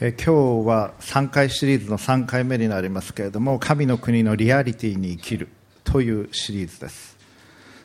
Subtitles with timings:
[0.00, 5.48] え今日は3回シリーズの3回目になりますけれども神の国のリアリティに生きる
[5.82, 7.16] というシリーズです。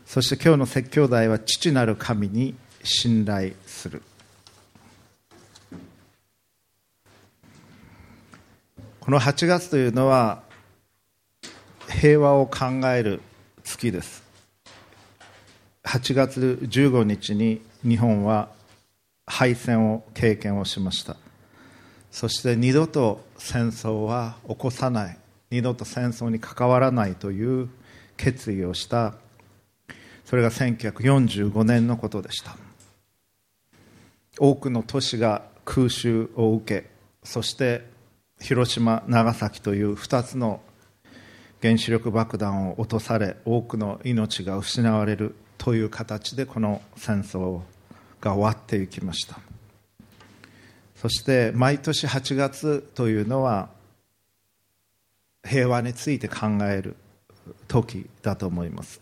[0.05, 2.53] そして今日の説教題は父なる神に
[2.83, 4.03] 信頼する。
[8.99, 10.43] この8月というのは
[11.89, 13.21] 平和を考える
[13.63, 14.21] 月です。
[15.83, 18.49] 8月15日に日本は
[19.25, 21.22] 敗戦を経験をしました。
[22.13, 25.17] そして二度と戦争は起こさない。
[25.49, 27.69] 二度と戦争に関わらないという
[28.17, 29.15] 決意をした。
[30.23, 32.55] それが1945年のことでした。
[34.39, 36.89] 多くの都市が空襲を受け
[37.23, 37.87] そして
[38.39, 40.61] 広島長崎という2つの
[41.61, 47.61] 原子力爆弾を落とされ多くの命が失われるという形でこの戦争
[48.21, 49.52] が終わっていきました。
[51.03, 53.67] そして毎年8月というのは
[55.45, 56.95] 平和について考える
[57.67, 59.01] 時だと思います。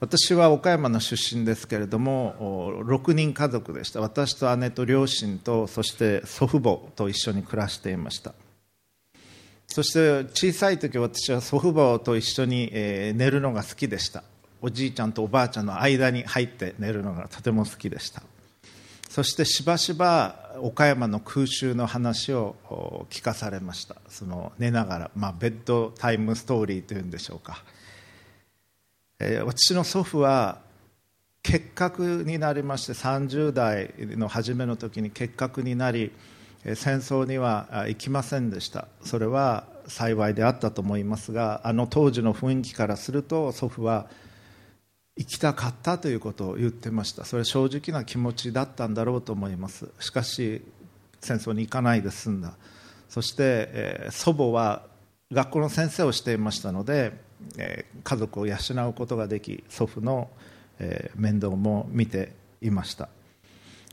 [0.00, 4.00] 私は岡山の出身ですけれども6人家族でした。
[4.00, 8.32] 私と姉と両親とそして祖父母と一緒に暮らしていました。
[9.66, 14.24] そして小さい時私は祖父母と一緒に寝るのが好きでした。
[14.62, 18.22] おじいちゃんとおばあちゃんの間に入って寝るのがとても好きでした。
[19.10, 22.56] そしてしばしば岡山の空襲の話を
[23.10, 23.96] 聞かされました。
[24.08, 27.62] その寝ながら、まあ、ベッドタイムストーリーというんでしょうか、
[29.18, 30.60] えー、私の祖父は
[31.42, 36.10] 結核になりまして30代の初めの時に結核になり
[36.64, 38.88] 戦争には行きませんでした。
[39.02, 44.06] それは幸いであったと思いますがあの当時の雰囲気からすると祖父は
[45.16, 47.24] 行きたかったということを言ってました。
[47.24, 49.88] それは正直な気持ちだったんだろうと思います。
[49.98, 50.62] しかし
[51.20, 52.54] 戦争に行かないで済んだ。
[53.08, 54.86] そして、えー、祖母は
[55.32, 57.14] 学校の先生をしていましたので、
[57.56, 58.56] えー、家族を養
[58.88, 60.28] うことができ祖父の、
[60.78, 63.08] えー、面倒も見ていました。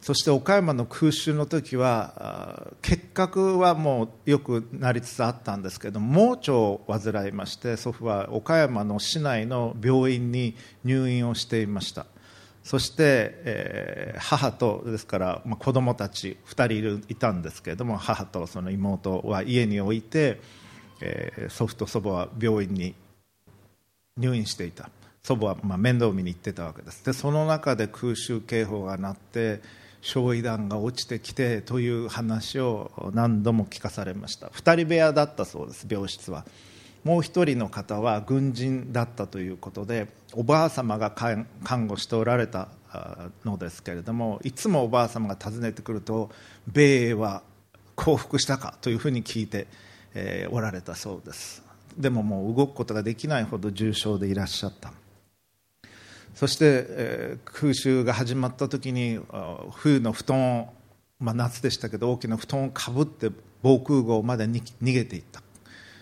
[0.04, 12.06] そして岡山の空襲の時は結核はもうよくなりつつあったんですけど盲腸を患いまして祖父は岡山の市内の病院に入院をしていました。
[12.66, 20.42] そして、えー、母とですから、まあ、子供たち2人いるいたんですけれども母とその妹は家に置いて、
[21.00, 22.94] えー、祖父と祖母は病院に
[24.18, 24.90] 入院していた。
[25.24, 27.06] 祖母はまあ面倒見に行ってたわけです。
[27.06, 29.62] でその中で空襲警報が鳴って
[30.04, 34.48] 焼夷弾が落ちてきてという話を何度も聞かされました。
[34.48, 36.46] 2人部屋だったそうです病室は。
[37.06, 41.48] もう1人の方は軍人だったということでおばあ様が看
[41.88, 42.70] 護しておられた
[43.44, 46.30] のですけれどもいつもおばあ様が訪ねてくると
[46.72, 47.44] 米英は
[47.96, 49.68] 降伏したかというふうに聞いて、
[50.16, 51.64] え、おられたそうです。
[51.98, 54.92] でももう動くことができないほど重症でいらっしゃった。
[56.44, 59.18] そして、えー、空襲が始まった時に
[59.72, 60.74] 冬の布団を、
[61.18, 63.30] まあ、夏でしたけど大きな布団をかぶって
[63.62, 65.42] 防空壕まで逃げていった。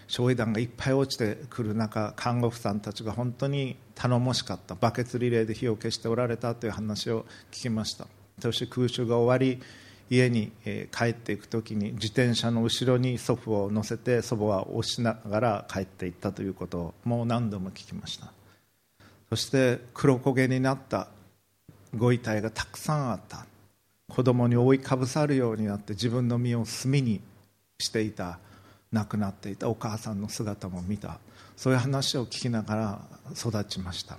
[0.07, 4.73] 焼夷弾がいっぱい落ちてくる中看護婦さんたちが本当に頼もしかった。
[4.73, 8.07] バケツリレーで火を消しておられたという話を聞きました。
[8.39, 9.61] そして空襲が終わり
[10.09, 10.51] 家に
[10.91, 18.33] 帰っていく時に自転車の後ろに祖父を乗せて祖母は押しながら帰っていったということをもう何度も聞きました。
[19.31, 21.07] そして黒焦げになった
[21.95, 23.45] ご遺体がたくさんあった。
[24.09, 27.21] 子供に覆いかぶさるようになって自分の身を炭に
[27.79, 28.39] していた
[28.91, 31.17] 亡くなっていたお母さんの姿も見た。
[31.55, 32.99] そういう話を聞きながら
[33.33, 34.17] 育ちました。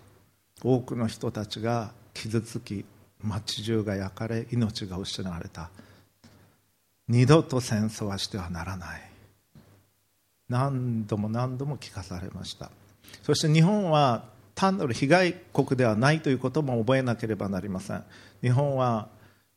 [0.64, 2.86] 多くの人たちが傷つき
[3.22, 5.68] 街中が焼かれ命が失われた。
[7.06, 9.02] 二度と戦争はしてはならない。
[10.48, 12.70] 何度も何度も聞かされました。
[13.22, 18.04] そして日本は単なる被害国ではないということも覚えなければなりません。
[18.42, 19.08] 日本は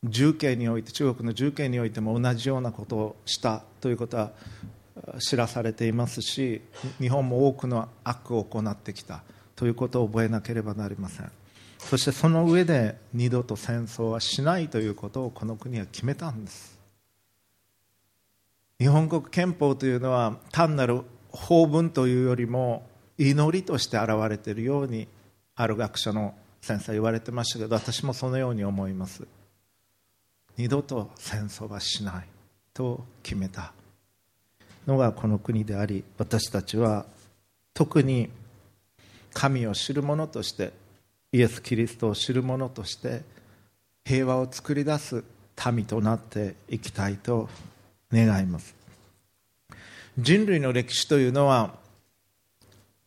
[0.04, 4.30] 重慶において中国の重慶においても同じようなことをしたということは
[5.18, 6.62] 知らされていますし
[7.00, 9.22] 日本も多くの悪を行ってきた
[9.54, 11.30] ということを覚えなければなりません。
[11.78, 16.78] そしてその上で二度と戦争はしないということをこの国は決めたんです。
[18.78, 22.86] 日本国憲法というのは単なる法文というよりも
[23.18, 25.08] 祈りとして現れているように
[25.54, 29.26] ある学者の先生言われてましたけど私もそのように思います。
[30.56, 32.24] 二度と戦争はしない
[32.72, 33.72] と決めた
[34.86, 37.04] のがこの国であり私たちは
[37.74, 38.30] 特に
[39.34, 40.72] 神を知る者として
[41.32, 43.22] イエス・キリストを知る者として
[44.04, 45.24] 平和を作り出す
[45.72, 47.48] 民となっていきたいと
[48.12, 48.74] 願います。
[50.18, 51.74] 人類の歴史というのは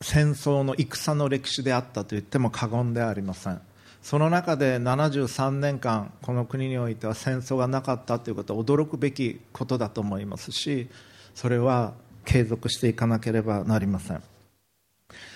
[0.01, 3.61] 戦争の戦の歴史であったと言っても過言ではありません。
[4.01, 10.87] その中で73年間この国においては戦争がなかったということは驚くべきことだと思いますし
[11.35, 11.93] それは
[12.23, 14.23] 継続していかなければなりません。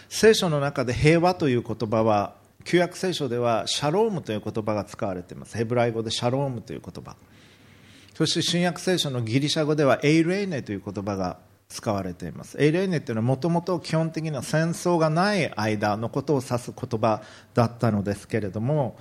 [0.07, 5.57] 聖書の中で平和という言葉は旧約聖書ではシャロームという言葉が使われています。
[5.57, 7.17] ヘブライ語でシャロームという言葉。
[8.13, 11.37] そして新約聖書のギリシャ語ではエイレイネという言葉が
[11.69, 12.61] 使われています。
[12.61, 17.21] エイレイネというのはもともと基本的には戦争がない間のことを指す言葉
[17.53, 18.97] だったのですけれども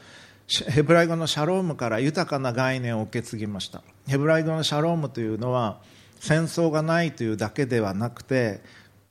[0.69, 3.82] ヘブライ語のシャロームから豊かな概念を受け継ぎました。
[4.06, 5.81] ヘブライ語のシャロームというのは
[6.20, 8.61] 戦争がないというだけではなくて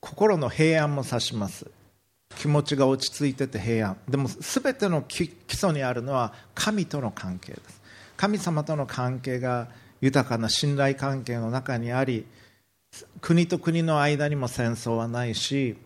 [0.00, 1.66] 心の平安も指します。
[2.36, 3.96] 気持ちが落ち着いてて平安。
[4.08, 7.82] でも全ての基礎にあるのは神との関係です。
[8.16, 9.68] 神様との関係が
[10.00, 12.26] 豊かな信頼関係の中にあり
[13.20, 15.76] 国と国の間にも戦争はないし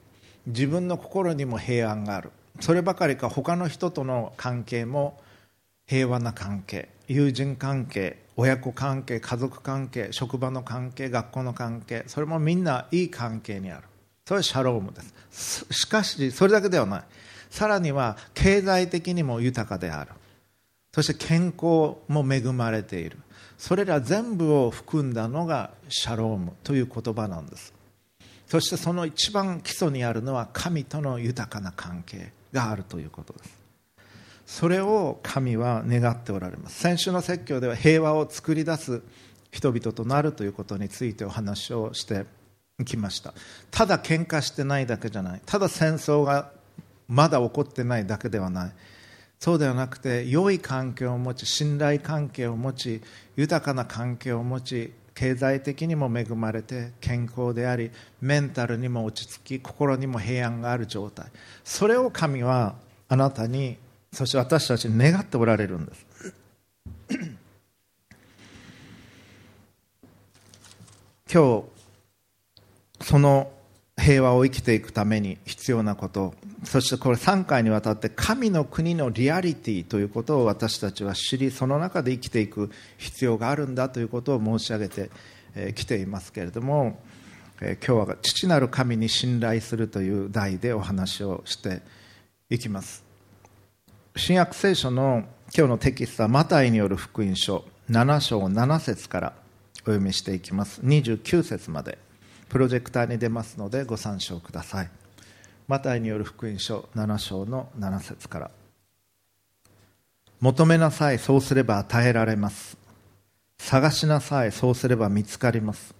[0.47, 2.31] 自分の心にも平安がある。
[2.61, 5.21] そればかりか他の人との関係も
[5.87, 13.85] 平和な関係友人関係親子関係家族関係職場の関係学校の関係それもみんないい関係にある。
[14.27, 15.67] それはシャロームです。
[15.71, 17.03] しかしそれだけではない。
[17.51, 20.11] さらには経済的にも豊かである。
[20.93, 23.19] そして健康も恵まれている。
[23.59, 27.73] それら全部を含んだのがシャロームという言葉なんです。
[28.47, 33.57] そしてその一番基礎にあるのは神との豊かな関係があるということです。
[34.47, 36.79] それを神は願っておられます。
[36.79, 39.03] 先週の説教では平和を作り出す
[39.51, 42.27] 人々となるということについてお話をして
[42.85, 43.35] きました。
[43.71, 45.41] ただ喧嘩してないだけじゃない。
[45.45, 46.53] ただ戦争が
[47.09, 48.73] まだ起こってないだけではない。
[49.39, 53.03] そうではなくて良い関係を持ち信頼関係を持ち
[53.37, 57.91] 豊かな関係を持ち経済的にも恵まれて健康であり
[58.21, 61.27] メンタルにも落ち着き心にも平安がある状態。
[61.65, 62.75] それを神は
[63.09, 63.79] あなたに
[64.13, 66.07] そして私たちに願っておられるんです。
[71.33, 71.65] 今日
[73.05, 73.51] その
[74.07, 76.33] 平和を生きていくために必要なこと。
[76.63, 85.11] そしてこれ3回にわたって神の国のリアリティということを私たちは知りその中で生きていく必要があるんだということを申し上げて
[85.75, 87.01] きていますけれども
[87.61, 91.83] 今日は父なる神に信頼するという題でお話をして
[92.49, 93.05] いきます。
[94.15, 99.33] 新約聖書の今日のテキストはマタイによる福音書7章7節から
[99.83, 100.81] お読みしていきます。
[100.83, 102.06] 29節まで。
[102.49, 104.91] プロジェクターに出ますのでご参照ください。
[105.69, 108.51] マタイによる福音書7章の7節から。
[110.41, 112.77] 求めなさいそうすれば与えられます。
[113.59, 115.95] 探しなさいそうすれば見つかります。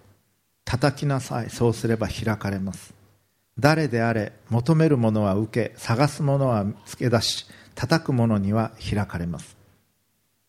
[0.63, 2.93] 叩きなさいそうすれば開かれます。
[3.59, 9.57] 誰であれ求めるものは受け探すものは見つけ出し叩く者には開かれます。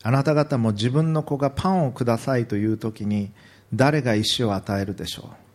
[0.04, 3.32] あなた方も自分の子がパンをくださいという時に
[3.74, 5.47] 誰が石を与えるでしょう？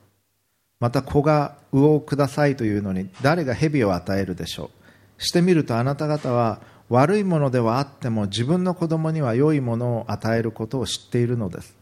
[0.83, 4.69] また子が魚をくださいというのに誰が蛇を与えるでしょ
[5.18, 5.24] う？
[5.24, 6.59] してみるとあなた方は
[6.89, 11.74] 悪いものではあっても自分の子供には良いものを与えることを知っているのです。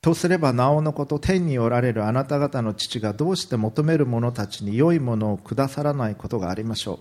[0.00, 6.98] とすればなおのこと天におられるあなた方の父がどうして求める者たちに良いものをくださらないことがありましょう。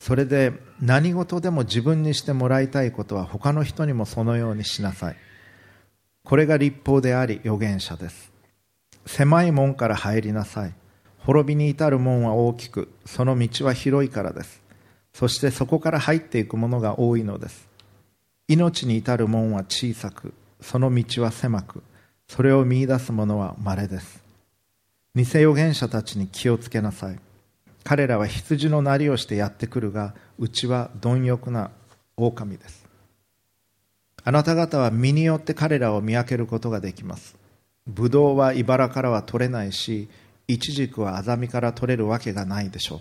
[0.00, 5.16] それで何事でも自分にしてもらいたいことは他の人にもそのようにしなさい。
[6.24, 8.33] これが立法であり預言者です。
[9.06, 10.74] 狭い門から入りなさい。
[11.18, 14.62] 滅びに至る門は大きくその道は広いからです。
[15.12, 17.68] そしてそこから入っていくものが多いのです。
[18.48, 21.82] 命に至る門は小さくその道は狭く
[22.28, 24.22] それを見いだす者は稀です。
[25.14, 27.18] 偽預言者たちに気をつけなさい。
[27.84, 31.70] 彼らは羊のなりをしてやってくるがうちは貪欲な
[32.16, 32.84] 狼です。
[34.24, 37.43] あなた方は身によって彼らを見分けることができます。
[37.86, 40.08] ブドウは茨からは取れないし
[40.48, 43.00] イチジクはアザミから取れるわけがないでしょう。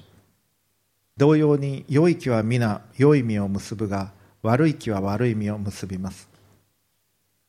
[1.16, 4.12] 同様に良い木は皆良い実を結ぶが
[4.42, 6.28] 悪い木は悪い実を結びます。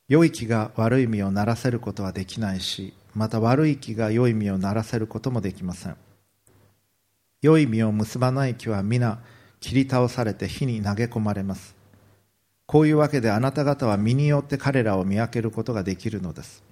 [0.06, 5.96] 良い木が悪い実をならせることはできないしまた悪い木が良い実をならせることもできません。
[7.42, 9.18] 良い実を結ばない木は皆
[9.60, 11.74] 切り倒されて火に投げ込まれます。
[12.66, 16.62] こういうわけであなた方は身によって彼らを見分けることができるのです。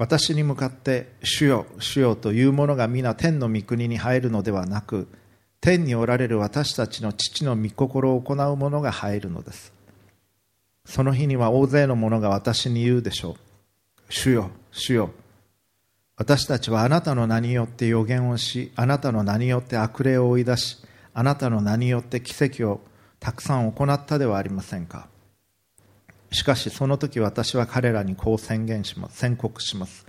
[0.00, 5.08] 私に向かって主よ主よというものが皆天の御国に入るのではなく
[5.60, 9.74] 天におられる私たちの父の御心を行う者が入るのです。
[10.86, 13.34] その日には大勢の者が私に言うでしょう。
[14.08, 15.10] 主よ主よ
[16.16, 20.78] 私たちはあなたの名によって予言をしあなたの名によって悪霊を追い出し
[21.12, 22.80] あなたの名によって奇跡を
[23.18, 25.08] たくさん行ったではありませんか。
[26.30, 29.18] しかしその時私は彼らにこう宣言します。
[29.18, 30.06] 宣告します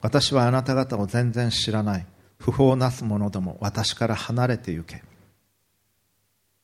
[0.00, 2.06] 私はあなた方を全然知らない。
[2.38, 5.02] 不法なす者ども私から離れて行け。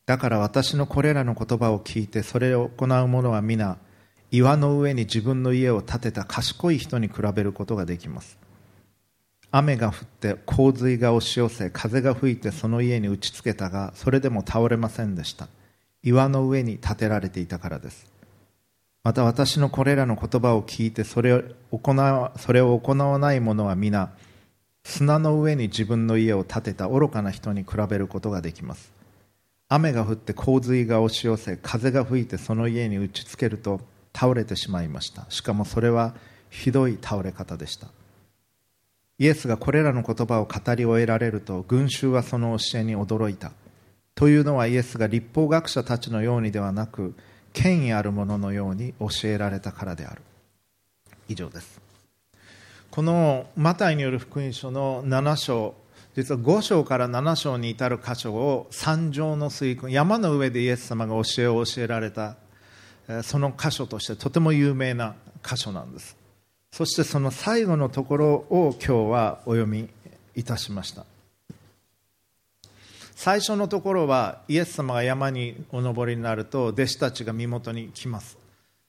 [0.06, 3.78] だから私のこれらの言葉を聞いてそれを行う者は皆
[4.30, 8.38] 岩の上に自分の家を建てた賢い人に比べることができます。
[9.50, 15.48] 雨が降って洪水が押し寄せ風が吹いてその家に打ちつけたがそれでも倒れませんでした。
[16.02, 18.17] 岩の上に建てられていたからです。
[19.08, 24.10] また私のこれらの言葉を聞いてそれを行わそれを行わない者は皆
[24.84, 28.92] 砂の上に自分の家を建てた愚かな人に比べることができます。
[29.70, 33.80] 雨が降って洪水が押し寄せ風が吹いてその家に打ちつけると
[34.14, 35.24] 倒れてしまいました。
[35.30, 36.14] しかもそれは
[36.50, 37.86] ひどい倒れ方でした。
[39.18, 43.52] イエスがこれらの言葉を語り終えられると群衆はその教えに驚いた。
[44.14, 47.14] というのはイエスが立法学者たちのようにではなく
[47.52, 50.22] 権威あるもののように教えられたからである。
[51.28, 51.80] 以上です。
[52.90, 55.74] このマタイによる福音書の7章
[56.18, 62.34] 実は5章から7章に至る箇所を山上の水訓山の上でイエス様が教えを教えられた
[63.22, 65.14] その箇所としてとても有名な
[65.44, 66.16] 箇所なんです。
[66.72, 69.88] そしてその最後のところを今日はお読み
[70.34, 71.06] いたしました。
[73.18, 78.38] 最初のところはイエス様が山にお登りになると弟子たちが身元に来ます。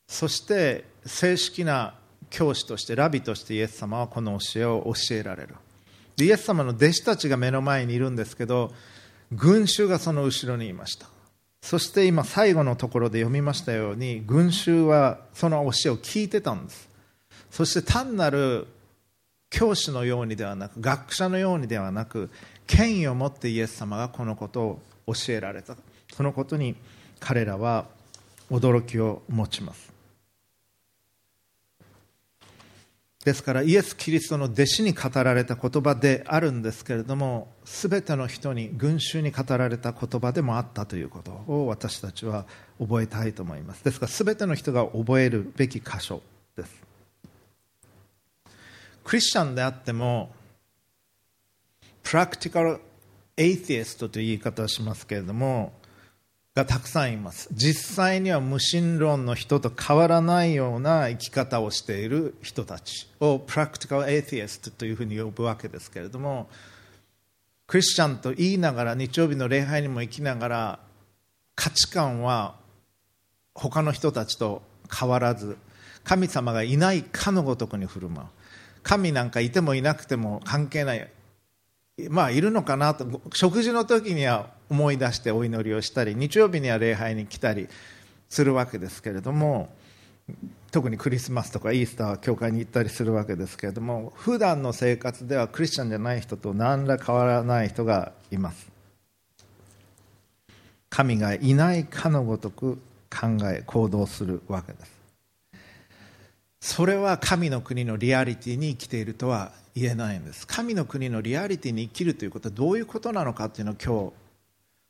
[0.07, 1.95] そして正式な
[2.29, 5.55] 教師としてラビとしてイエス様はこの教えを教えられる。
[6.17, 8.71] イエス様の弟子たちが目の前にいるんですけど
[9.31, 11.07] 群衆がその後ろにいました。
[11.63, 16.87] そして今最後のところで読みましたように群衆はその教えを聞いてたんです。
[17.49, 18.67] そして単なる
[19.49, 22.29] 教師のようにではなく学者のようにではなく
[22.69, 25.75] 権威を持ってイエス様がこのことを教えられた。
[26.13, 26.75] そのことに
[27.19, 27.85] 彼らは
[28.51, 29.91] 驚きを持ちます。
[33.25, 42.45] ですからイエス・キリストの弟子に語られた言葉であるんですけれども全ての人に群衆に語られた言葉でもあったということを私たちは
[42.79, 43.83] 覚えたいと思います。
[43.83, 46.21] ですから全ての人が覚えるべき箇所
[46.55, 46.71] です。
[49.03, 50.31] クリスチャンであっても
[52.09, 52.79] practical
[53.37, 55.73] atheist という言い方をしますけれども
[56.55, 57.49] がたくさんいます。
[57.51, 66.49] 実際には無神論の人と変わらないような生き方をしている人たちを practical atheist というふうに呼ぶわけですけれども
[67.67, 70.79] クリスチャンと言いながら日曜日の礼拝にも行きながら
[71.53, 72.55] 価値観は
[73.53, 75.59] 他の人たちと変わらず
[76.03, 78.27] 神様がいないかのごとくに振る舞う。
[78.81, 81.07] 神なんかいてもいなくても関係ない。
[82.09, 87.67] まあいるのかなと食事の時には思い出してお祈りをしたり日曜日には礼拝に来たり
[88.29, 89.69] するわけですけれども
[90.71, 98.69] 特にクリスマスとかイースターは教会に行ったりするわけですけれども普段の生活ではクリスチャンじゃない人と何ら変わらない人がいます。
[100.89, 102.79] 神がいないかのごとく
[103.09, 104.99] 考え行動するわけです。
[106.61, 110.45] それは神の国のリアリティに生きているとは言えないんです。
[110.45, 114.29] 神の国のリアリティに生きるということはどういうことなのかというのを今日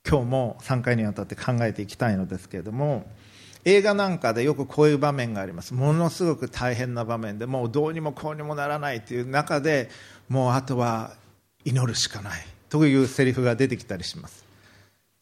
[0.09, 3.05] 今日も3回にわたって考えていきたいのですけれども
[3.65, 5.73] 映画なんかでよくこういう場面があります。
[5.73, 9.89] ものすごく大変な場面でもうどうにもこうにもならないという中で
[10.29, 11.13] もうあとは
[11.65, 14.48] 祈るしかないというセリフが出てきたりします。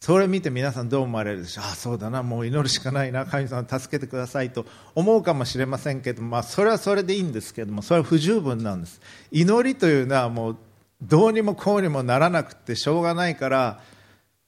[0.00, 1.64] それ見て皆さんどう思われるでしょう？
[1.64, 2.22] ああそうだな。
[2.22, 3.26] もう祈るしかないな。
[3.26, 4.64] 神様助けてくださいと
[4.94, 9.00] 思うかもしれませんけど、まあ、それはそれでいいんですけどもそれは不十分なんです。
[9.32, 10.56] 祈りというのはもう
[11.02, 13.80] どうにもこうにもならなくてしょうがないから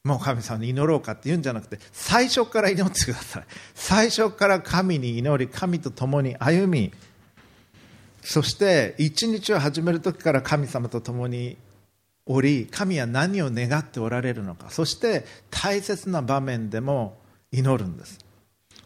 [0.04, 3.44] もう神様に祈ろうかって言うんじゃなくて最初から祈ってください。
[3.74, 6.92] 最初から神に祈り神と共に歩み
[8.22, 11.56] そして一日を始める時から神様と共に
[12.32, 14.70] おり神は何を願っておられるのか。
[14.70, 17.18] そして大切な場面でも
[17.50, 18.20] 祈るんです。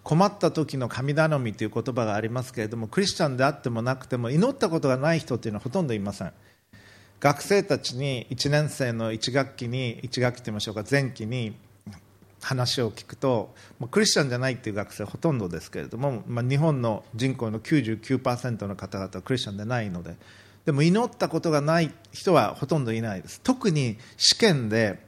[0.03, 6.33] 困った時の神頼みという言葉がありますけれどもクリスチャンであってもなくても祈ったことがない人というのはほとんどいません。
[7.21, 11.55] 学生たちに1年生の1学期に1学期といいましょうか前期に
[12.41, 13.55] 話を聞くと
[13.91, 20.17] クリスチャンじゃないっていう学生ほとんどですけれども、まあ、日本の人口の99%の方々はクリスチャンでないので
[20.65, 23.41] でも祈ったことがない人はほとんどいないです。
[23.43, 24.99] 特に試験で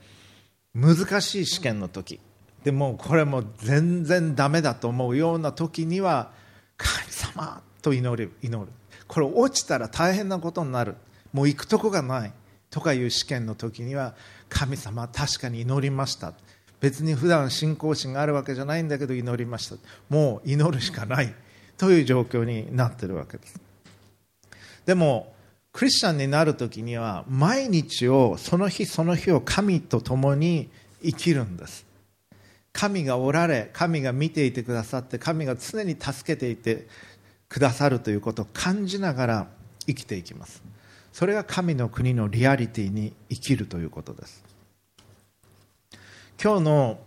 [0.74, 2.20] 難しい試験の時。
[2.64, 6.32] でもこれも全然ダメだと思うような時には
[6.76, 8.70] 神様と祈る祈る。
[9.08, 10.96] これ落ちたら大変なことになる。
[11.32, 12.32] もう行くとこがない
[12.70, 14.14] とかいう試験の時には
[14.48, 16.34] 神様確かに祈りました。
[16.80, 19.76] 別に普段信仰心があるわけじゃないんだけど祈りました。
[20.10, 21.34] もう祈るしかない。
[21.78, 23.60] という状況になってるわけです。
[24.86, 25.34] でも
[25.76, 30.70] クリスチャンになる時には毎日をその日その日を神と共に
[31.02, 31.84] 生きるんです。
[32.72, 36.86] 神がおられ神が見ていてくださって神が常に助けていて
[37.50, 39.46] くださるということを感じながら
[39.86, 40.62] 生きていきます。
[41.12, 44.42] それが神の国のリアリティに生きるということです。
[46.42, 47.00] 今日の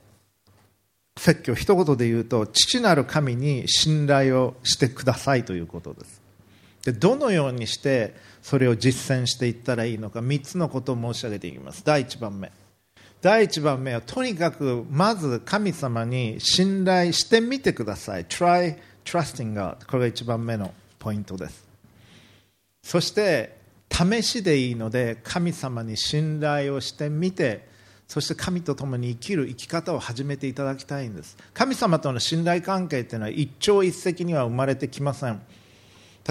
[1.17, 6.18] 説教一言で言うと父なる神に信頼をしてくださいということです。
[6.91, 11.84] でどのようにしてそれを実践していったらいいのか3つのことを申し上げていきます。
[11.86, 12.51] 第1番目。
[13.22, 18.25] 第1番目はとにかくまず神様に信頼してみてください。
[18.25, 21.67] Try trusting God これが1番目のポイントです。
[22.81, 23.58] そして
[23.91, 27.67] 試しでいいので神様に信頼をしてみて
[28.08, 31.38] そして神と共に生きる生き方を始めていただきたいんです。
[31.53, 35.39] 神様との信頼関係というのは一朝一夕には生まれてきません。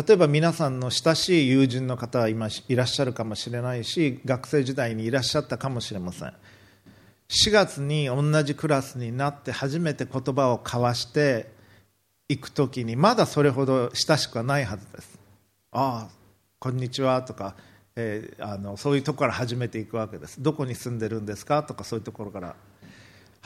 [0.07, 6.33] 例えば皆さんの親しい友人の方は今いらっしゃるかもしれないし学生時代にいらっしゃったかもしれません。
[7.29, 11.51] 4月に同じクラスになって初めて言葉を交わして
[12.29, 15.19] いく時にまだそれほど親しくはないはずです。
[15.73, 16.11] ああ
[16.61, 17.57] こんにちはとか、
[17.97, 20.41] えー、あのそういうとこから始めていくわけです。
[20.41, 21.65] どこに住んでるんですか？
[21.65, 22.55] とかそういうところから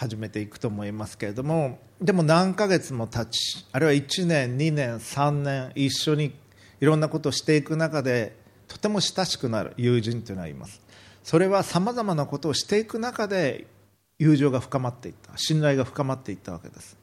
[0.02, 6.35] 始めていくと思いますけれどもでも何ヶ月も経ちあるいは1年2年3年一緒に
[6.80, 10.80] いろんなことをしていく中でとても親しくなる友人というのはいます。
[11.23, 13.66] それはさまざまなことをしていく中で
[14.18, 16.97] 友情が深まっていった信頼が深まっていったわけです。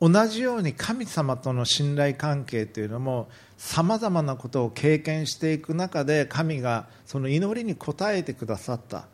[0.00, 9.06] 同じように神様との信頼関係というのもさまざまなことを経験していく中で神がその祈りに応えてくださった。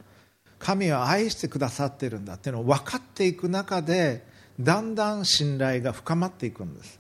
[0.65, 4.25] 神は愛してくださってるんだというのを分かっていく中で
[4.59, 6.99] だんだん信頼が深まっていくんです。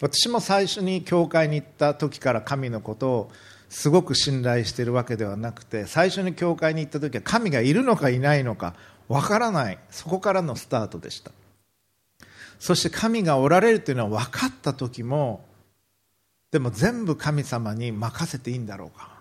[0.00, 3.30] 私も最初に教会に行った時から神のことを
[3.68, 8.74] すごく信頼しているわけではなくて最初に教会に行った時は神がいるのかいないのか
[9.08, 9.78] わからない。
[9.90, 11.30] そこからのスタートでした。
[12.58, 15.44] そして神がおられるというのは分かった時も
[16.50, 19.13] でも全部神様に任せていいんだろうか。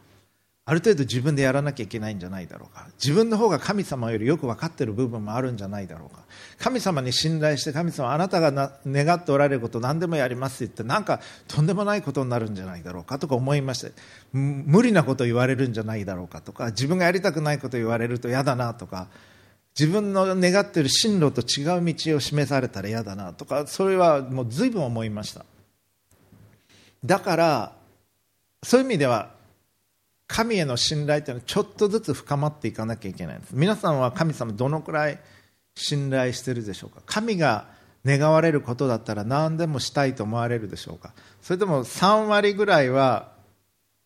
[0.66, 2.88] ある程度自分でやらなきゃいけないんじゃないだろうか。
[2.94, 6.24] 自分の方が神様よりよく分かっている部分もあるんじゃないだろうか。
[6.58, 13.20] 神様に信頼して神様あなたが願っておられること何でもやりますって言ってなんかとんでもないことになるんじゃないだろうか。
[13.20, 13.92] とか思いまして
[14.32, 19.10] 無理なこと言われるんじゃないだろうかとか自分がやりたくないこと言われると嫌だなとか
[19.78, 25.44] 自分の願っている進路と違う道を示されたら嫌だなとかそれはもう随分思いました。
[27.04, 27.74] だから
[28.64, 29.33] そういう意味では
[30.28, 33.52] 神への信頼というのはちょっとずつ深まっていかなきゃいけないんです。
[33.54, 35.20] 皆さんは神様どのくらい
[35.76, 37.02] 信頼してるでしょうか？
[37.06, 37.68] 神が
[38.06, 41.14] 願われることだったら何でもしたいと思われるでしょうか？
[41.42, 43.32] それとも3割ぐらいは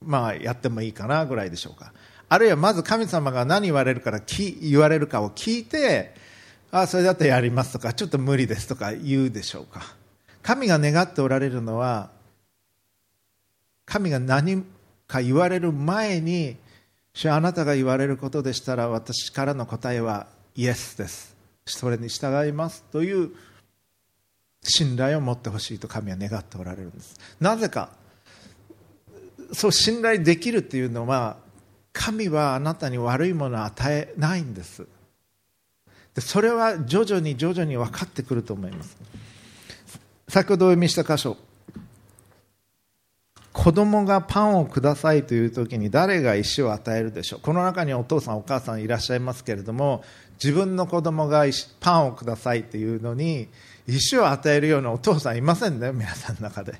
[0.05, 1.93] まあやってもいいかなぐらいでしょうか？
[2.29, 6.13] あるいはまず神様が何言われるから言われるかを聞いて
[6.71, 9.81] ああそれだったらやりますとかちょっと無理ですとか言うでしょうか？
[10.43, 12.09] 神が願っておられるのは
[13.85, 14.63] 神が何
[15.07, 16.57] か言われる前に
[17.13, 21.35] 主あなたが言われることでしたら私からの答えはイエスです。
[21.65, 23.31] それに従いますという
[24.63, 27.15] 信頼を持ってほしいと神は願っておられるんです。
[27.39, 27.89] なぜか
[29.53, 31.37] そう信頼できるっていうのは
[31.93, 34.85] 神はあなたに悪いものを与えないんです。
[36.13, 38.97] でそれは徐々に徐々に分かってくると思います。
[40.27, 41.37] 先ほどお読みした箇所。
[43.57, 47.39] 子供がパンをくださいという時に誰が石を与えるでしょう？
[47.41, 50.03] この中にお父さんお母さんいらっしゃいますけれども
[50.41, 51.43] 自分の子供が
[51.79, 53.47] パンをくださいというのに
[53.87, 56.75] 石を与えるようなお父さんいませんね皆さんの中で。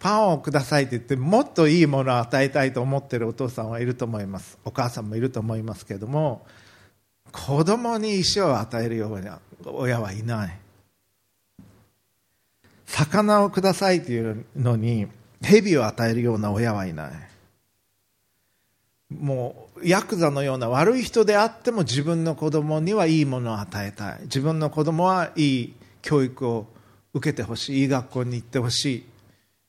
[0.00, 4.56] パンをくださいと言ってもっといいものを与えたいと思ってるお父さんはいると思います。
[4.64, 6.46] お母さんもいると思いますけれども
[7.30, 10.58] 子供に石を与えるような親はいない。
[12.86, 15.08] 魚をくださいというのに
[15.42, 17.12] 蛇を与えるような親はいない。
[19.10, 24.20] もうヤクザのような悪い人であっても自分の子供にはいいものを与えたい。
[24.22, 26.66] 自分の子供はいい教育を
[27.14, 27.82] 受けてほしい。
[27.82, 29.06] いい学校に行ってほし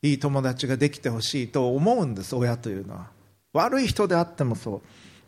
[0.01, 0.10] い。
[0.10, 1.47] いい友達ができてほしい。
[1.47, 3.08] と思うんです親というのは。
[3.53, 4.82] 悪い人であってもそう。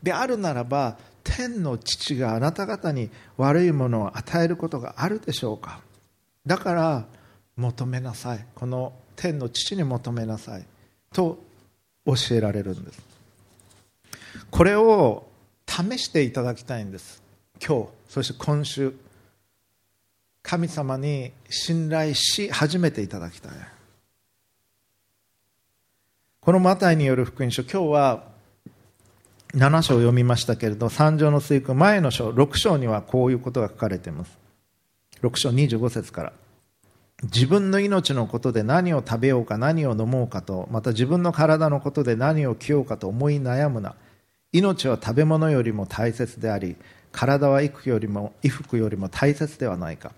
[0.04, 5.80] であるならば天の父があなた方に悪いものを与えることがあるでしょうか。
[6.46, 7.06] だから
[7.56, 8.46] 求めなさい。
[8.56, 10.66] この天の父に求めなさい。
[11.14, 11.40] と
[12.06, 13.02] 教えられるんです。
[14.50, 15.28] これを
[15.68, 17.22] 試していただきたいんです。
[17.66, 18.94] 今日そして今週。
[20.44, 23.52] 神様に信頼し始めていただきたい。
[26.42, 28.24] このマタイによる福音書今日は
[29.54, 34.38] 7章を読みましたけれど三条の水訓前の章6章にはこういうことが書かれています。
[35.22, 36.34] 6章25節から。
[37.24, 43.96] 自分の命のことで何を食べようか何を飲もうかとまた自分の体のことで何を着ようかと思い悩むな。
[44.52, 46.76] 命は食べ物よりも大切であり
[47.12, 50.14] 体は衣服よりも衣服よりも大切ではないか。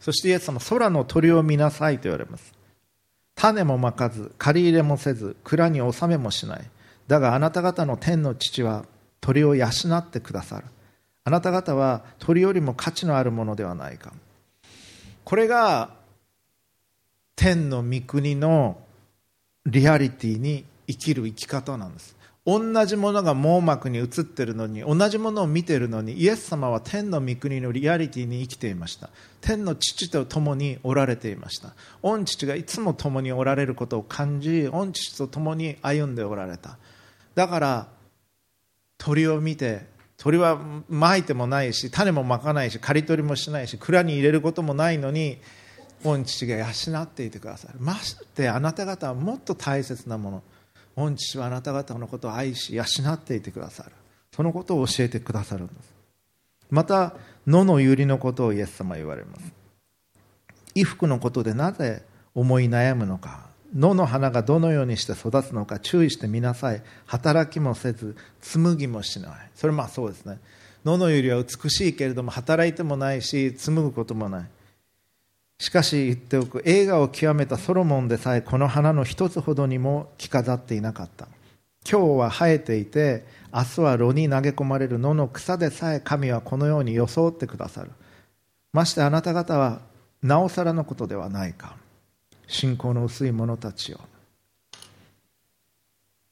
[0.00, 2.52] そしてイエス様空の鳥を見なさいと言われます。
[3.34, 6.62] 種もまかず借り入れもせず蔵に納めもしない。
[7.08, 8.84] だがあなた方の天の父は
[9.20, 10.64] 鳥を養ってくださる。
[11.24, 14.12] あなた方は鳥よりも価値のあるものではないか。
[15.24, 15.90] これが
[17.36, 18.78] 天の御国の
[19.66, 22.16] リアリティに生きる生き方なんです。
[22.44, 29.10] 同じものが網膜に映ってるのに同じものを見てるのにイエス様は天の御国のリアリティに生きていました。
[29.40, 31.74] 天の父と共におられていました。
[32.02, 36.78] 御父がいつも共におられることを感じ御父と共に歩んでおられた。
[37.36, 37.86] だから
[38.98, 45.38] 鳥を見て鳥はまいてもないし種もまかないし刈り取りもしないし蔵に入れることもないのに
[46.02, 46.64] 御父が養
[47.02, 47.74] っていてくださる。
[47.78, 50.42] ましてあなた方はもっと大切なもの。
[50.96, 53.92] 御父はあなた方のことを愛し養っていてくださる。
[54.34, 55.92] そのことを教えてくださるんです。
[56.70, 57.14] また
[57.46, 59.52] 野の百合のことをイエス様は言われます。
[60.74, 62.02] 衣服のことでなぜ
[62.34, 63.46] 思い悩むのか。
[63.74, 65.78] 野の花がどのようにして育つのか。
[65.78, 66.82] 注意してみなさい。
[67.06, 69.32] 働きもせず紡ぎもしない。
[69.54, 70.38] それまあそうですね。
[70.84, 74.46] 野の百合は美しいけれども働いてもないし紡ぐこともない。
[75.62, 81.28] しかし言っておく映画を極めたソロモンでさえこの花の一つほどにも着飾っていなかった。
[81.88, 87.92] 今日は生えていて明日は炉に投げ込まれる野の草でさえ神はこのように装ってくださる。
[88.72, 89.82] ましてあなた方は
[90.20, 91.76] なおさらのことではないか。
[92.48, 94.00] 信仰の薄い者たちよ。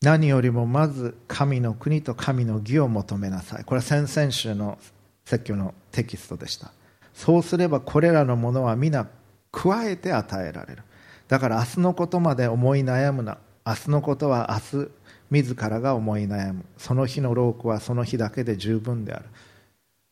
[0.02, 3.64] 何よりもまず神の国と神の義を求めなさい。
[3.64, 4.76] これは先々週の
[5.24, 6.72] 説教のテキストでした。
[7.14, 9.06] そうすればこれらのものは皆
[9.52, 10.82] 加えて与えられる。
[11.28, 13.38] だから明日のことまで思い悩むな。
[13.66, 14.88] 明日のことは明日
[15.30, 16.64] 自らが思い悩む。
[16.76, 19.24] その日の労苦はその日だけで十分である。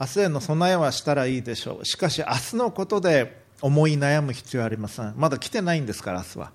[0.00, 1.84] 明日への備えはしたらいいでしょう。
[1.84, 5.14] しかし明日のことで思い悩む必要はありません。
[5.16, 6.52] まだ来てないんですから明日は。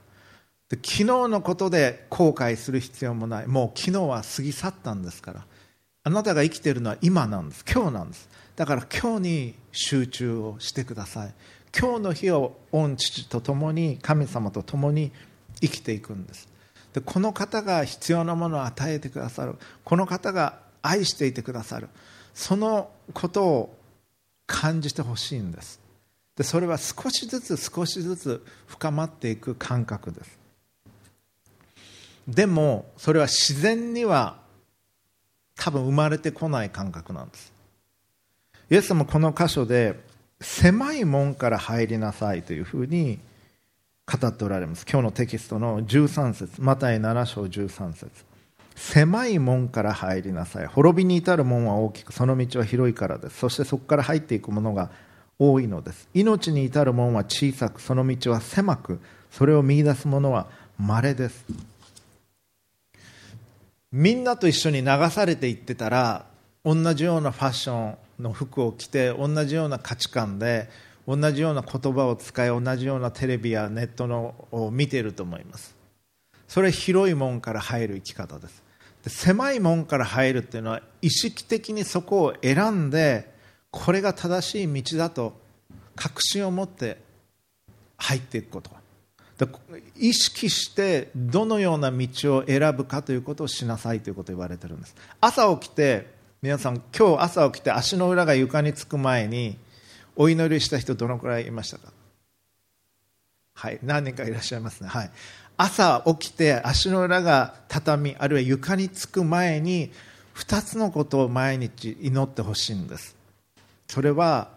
[0.69, 3.47] で昨日のことで後悔する必要もない。
[3.47, 5.45] もう昨日は過ぎ去ったんですから。
[6.05, 7.65] あなたが生きているのは今なんです。
[7.69, 8.29] 今日なんです。
[8.55, 11.33] だから今日に集中をしてください。
[11.77, 15.11] 今日の日を御父と共に神様と共に
[15.59, 16.47] 生きていくんです。
[16.93, 19.55] でこの方が必要なものを与えてくださる。
[19.83, 21.89] この方が愛していてくださる。
[22.33, 23.77] そのことを
[24.45, 25.81] 感じてほしいんです。
[26.35, 30.39] でそれは少しずつ少しずつ深まっていく感覚です。
[32.27, 34.37] でもそれは自然には
[35.55, 37.51] 多分生まれてこない感覚なんです。
[38.69, 39.99] イエス様この箇所で
[40.43, 43.19] 狭い門から入りなさいというふうに
[44.05, 44.85] 語っておられます。
[44.89, 48.11] 今日のテキストの13節マタイ7章13節。
[48.75, 50.65] 狭い門から入りなさい。
[50.67, 53.37] 滅びに至る門は大きくその道は広いからです。
[53.37, 54.91] そしてそこから入っていくものが
[55.39, 56.09] 多いのです。
[56.13, 58.99] 命に至る門は小さくその道は狭く
[59.31, 61.45] それを見出す者は稀です。
[63.91, 66.25] みんなと一緒に流されていってたら
[66.65, 70.69] 同じようなファッションの服を着て同じような価値観で
[71.07, 75.75] 同じような言葉を使い同じようなテレビやネットのを見ていると思います。
[76.47, 78.63] それ広い門から入る生き方です。
[79.03, 83.33] で狭い門から入るっていうのは意識的にそこを選んで
[83.71, 85.33] これが正しい道だと
[85.95, 87.01] 確信を持って
[87.97, 88.71] 入っていくこと。
[89.97, 94.95] 意識してどのような道を選ぶかということをしなさいということを言われてるんです。
[95.19, 96.12] 朝起きて
[96.43, 99.57] 皆さん今日朝起きて足の裏が床につく前に
[100.17, 101.93] お祈りした人どのくらいいましたか？
[103.53, 104.89] はい何人かいらっしゃいますね。
[104.89, 105.11] はい。
[105.55, 109.93] 朝起きて足の裏が畳あるいは床につく前に
[110.35, 113.15] 2つのことを毎日祈ってほしいんです。
[113.87, 114.49] それは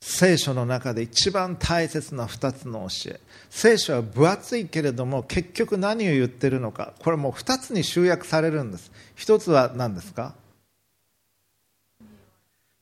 [0.00, 3.20] 聖書の中で一番大切な2つの教え。
[3.50, 6.92] 聖書は分厚いけれども結局何を言ってるのか。
[7.00, 8.92] これもう2つに集約されるんです。
[9.16, 10.38] 1つは何ですか？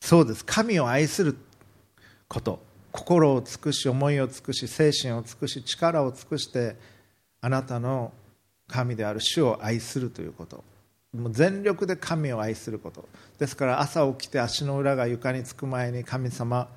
[0.00, 0.44] そうです。
[0.44, 1.36] 神を愛する
[2.28, 2.66] こと。
[2.90, 6.76] 心を尽くし思いを尽くし精神を尽くし力を尽くして
[7.40, 8.12] あなたの
[8.66, 9.20] 神である。
[9.20, 10.64] 主を愛するということ。
[11.14, 13.08] もう全力で神を愛すること。
[13.38, 16.68] ですから朝起きて足の裏が床につく前に神様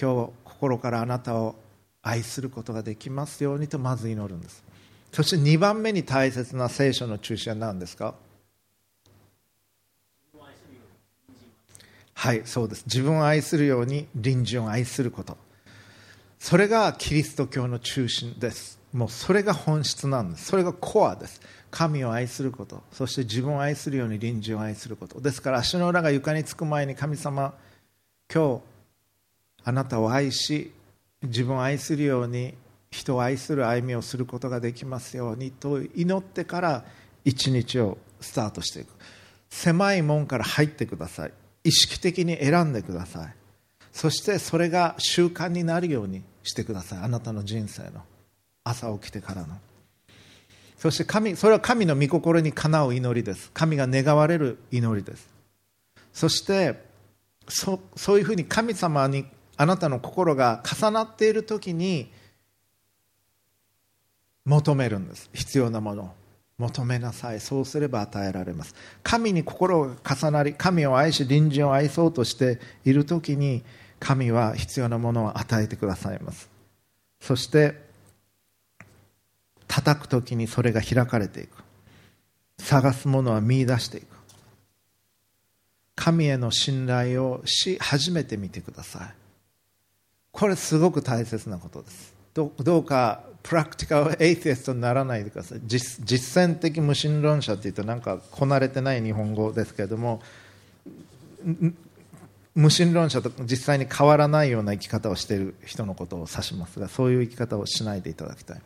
[0.00, 1.54] 今日心からあなたを
[2.02, 4.64] 愛することができますようにとまず祈るんです。
[5.12, 8.14] そして2番目に大切な聖書の中心は何ですか？
[12.14, 12.84] はいそうです。
[12.86, 15.36] 自分を愛するように隣人を愛すること。
[16.38, 18.78] それがキリスト教の中心です。
[18.92, 20.46] もうそれが本質なんです。
[20.46, 21.40] それがコアです。
[21.70, 22.82] 神を愛すること。
[22.92, 25.20] そして自分を愛するように隣人を愛すること。
[25.20, 27.54] ですから足の裏が床につく前に神様
[28.32, 28.62] 今日
[29.64, 30.72] あなたを愛し
[31.22, 32.54] 自分を愛するように
[32.90, 36.84] 人を愛する歩みをすることができますようにと祈ってから
[37.24, 38.88] 一日をスタートしていく。
[39.50, 41.32] 狭い門から入ってください。
[41.64, 43.34] 意識的に選んでください。
[43.90, 46.98] そしてそれが習慣になるようにしてください。
[47.00, 48.02] あなたの人生の。
[48.62, 49.56] 朝起きてからの。
[50.78, 53.50] そして神それは神の御心にかなう祈りです。
[53.52, 55.28] 神が願われる祈りです。
[56.12, 56.82] そして
[57.48, 62.10] そそういうふうに神様にあなたの心が重なっている時に
[64.44, 65.30] 求めるんです。
[65.32, 66.23] 必要なものを。
[66.58, 67.40] 求めなさい。
[67.40, 68.74] そうすれば与えられます。
[69.02, 73.62] 神に心が重なり神を愛し隣人を愛そうとしている時に
[73.98, 76.48] 神は必要なものを与えてくださいます。
[77.20, 77.82] そして
[79.66, 81.64] 叩く時にそれが開かれていく。
[82.58, 84.06] 探すものは見出していく。
[85.96, 89.14] 神への信頼をし始めてみてください。
[90.30, 92.14] これすごく大切なことです。
[92.34, 95.60] どうかプラクティカルエイティストにならないでください。
[95.64, 100.22] 実践的無神論者っていうとなんかこなれてない日本語ですけれども
[102.54, 108.62] 無神論者と実際に変わらないような生き方をしている人のことを指しますがそういう生き方をしないでいただきたい。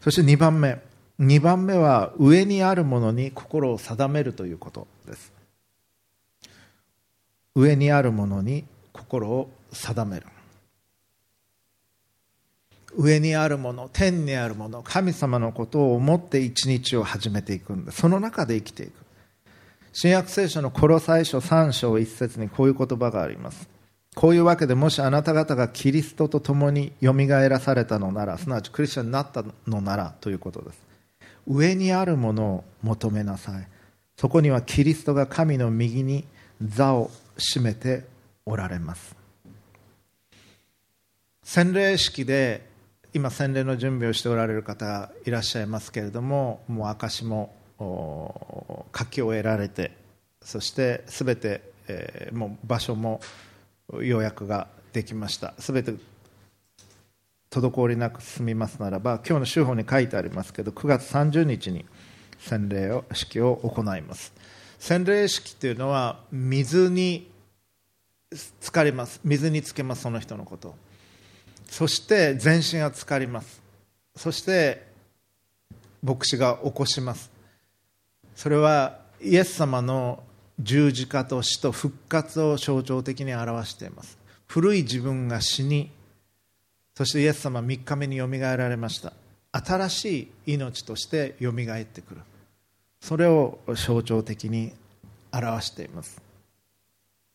[0.00, 0.78] そして2番目。
[1.18, 5.32] 2番目は上にあるものに心を定めるということです。
[7.56, 10.26] 上にあるものに心を定める。
[12.98, 17.92] 上にあるもの天にあるもの神様のことを思って一日を始めていくんだ。
[17.92, 18.92] その中で生きていく。
[19.92, 23.68] 新約聖書のコロサイ書3章1節にこういう言葉があります。
[24.16, 30.80] こういうわけでもしあなた方がキリストと共によみがえらされたのならすなわちクリスチャンになったのならということです。
[31.46, 33.68] 上にあるものを求めなさい。
[34.16, 36.24] そこにはキリストが神の右に
[36.60, 38.06] 座を占めて
[38.44, 39.14] おられます。
[41.44, 42.67] 洗礼式で
[43.14, 49.92] 今洗礼の準備をしておられる方いらっしゃいますけれどももう証も書き終えられて
[50.42, 53.20] そしてすべて、えー、もう場所も
[54.00, 55.54] 予約ができました。
[55.58, 55.94] すべて
[57.50, 61.86] 滞りなく進みますならば今日の週報に書いてありますけど9月30日に
[62.38, 64.32] 洗礼を式を行います。
[64.78, 67.30] 洗礼式というのは水に
[68.30, 69.20] 浸かります。
[69.24, 70.74] 水につけますその人のこと。
[71.68, 73.62] そして全身が浸かります。
[74.16, 74.86] そして
[76.02, 77.30] 牧師が起こします。
[78.34, 80.22] それはイエス様の
[80.58, 84.18] 十字架と死と復活を象徴的に表しています。
[84.46, 85.90] 古い自分が死に
[86.98, 89.12] そしてイエス様は3日目によみがえられました。
[89.52, 92.22] 新しい命としてよみがえってくる。
[93.00, 94.72] それを象徴的に
[95.30, 96.27] 表しています。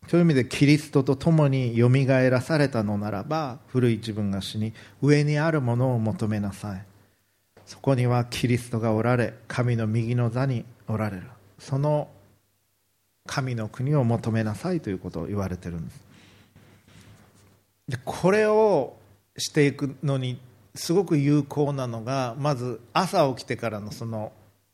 [0.07, 6.85] そういう意味でキリストと共によみがえらされたのならば古い自分が死に上にあるものを求めなさい。
[7.65, 11.23] そこにはキリストがおられ神の右の座におられる。
[11.57, 12.09] その
[13.25, 16.01] 神の国を求めなさいということを言われてるんです。
[17.87, 18.95] でこれを
[19.37, 20.39] していくのに
[20.75, 24.31] すごく有効なのがまず朝起きてからのその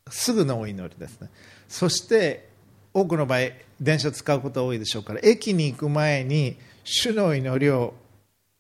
[0.10, 1.30] すぐのお祈りですね。
[1.68, 2.49] そして
[2.94, 3.40] 多くの場合
[3.80, 7.94] 電車使うこと多いでしょうから駅に行く前に主の祈りを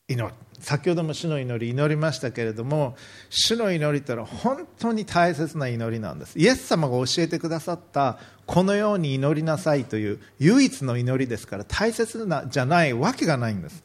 [0.07, 0.33] 祈る。
[0.59, 2.95] 先ほども主の祈り祈りましたけれども
[3.29, 6.37] 主の祈りというのは本当に大切な祈りなんです。
[6.37, 13.83] イエス様が教えてくださったこのように祈りなさいという唯一の祈りですから大切なじゃないわけがないんです。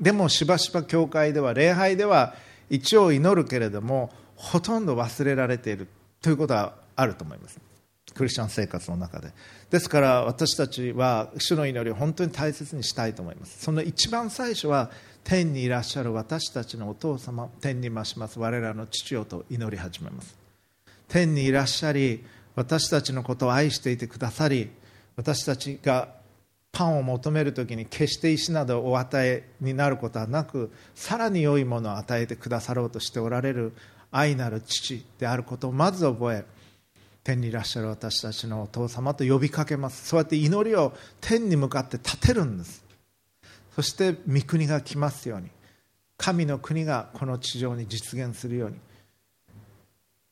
[0.00, 2.34] でもしばしば教会では礼拝では
[2.70, 5.88] 一応祈るけれどもほとんど忘れられている
[6.20, 7.63] ということはあると思います。
[8.12, 9.32] クリスチャン生活の中で。
[9.70, 13.62] ですから私たちは主の祈りを本当に大切にしたいと思います。
[13.62, 14.90] その一番最初は
[15.24, 18.38] 天にいらっしゃる私たちのお父様天に増します。
[18.38, 20.36] 我らの父よと祈り始めます。
[21.08, 24.70] 天にいらっしゃり私たちのことを愛していてくださり
[25.16, 26.08] 私たちが
[26.72, 33.72] パンを求めるときに決して石などをお与えになることはなくさらに良いものを与えてくださろうとしておられる
[34.10, 36.44] 愛なる父であることをまず覚え
[37.24, 40.06] 天にいらっしゃる私たちのお父様と呼びかけます。
[40.06, 42.84] そうやって祈りを天に向かって立てるんです。
[43.74, 45.48] そして御国が来ますように。
[46.18, 48.76] 神の国がこの地上に実現するように。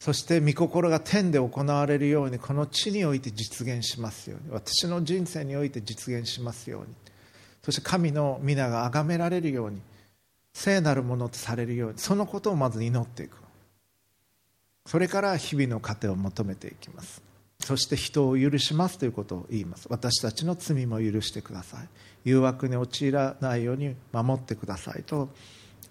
[0.01, 2.39] そして御心が天で行われるように。
[2.39, 4.53] この地において実現しますように。
[4.53, 6.89] 私の人生において実現しますように。
[7.65, 9.81] そして神の皆が崇められるように。
[10.53, 11.99] 聖なるものとされるように。
[11.99, 13.42] そのことをまず祈っていく。
[14.87, 17.23] それから日々の糧を求めていきます。
[17.61, 19.87] そして人を許しますということを言います。
[19.88, 21.88] 私たちの罪も許してください。
[22.25, 25.29] 誘惑に陥らないように守ってくださいと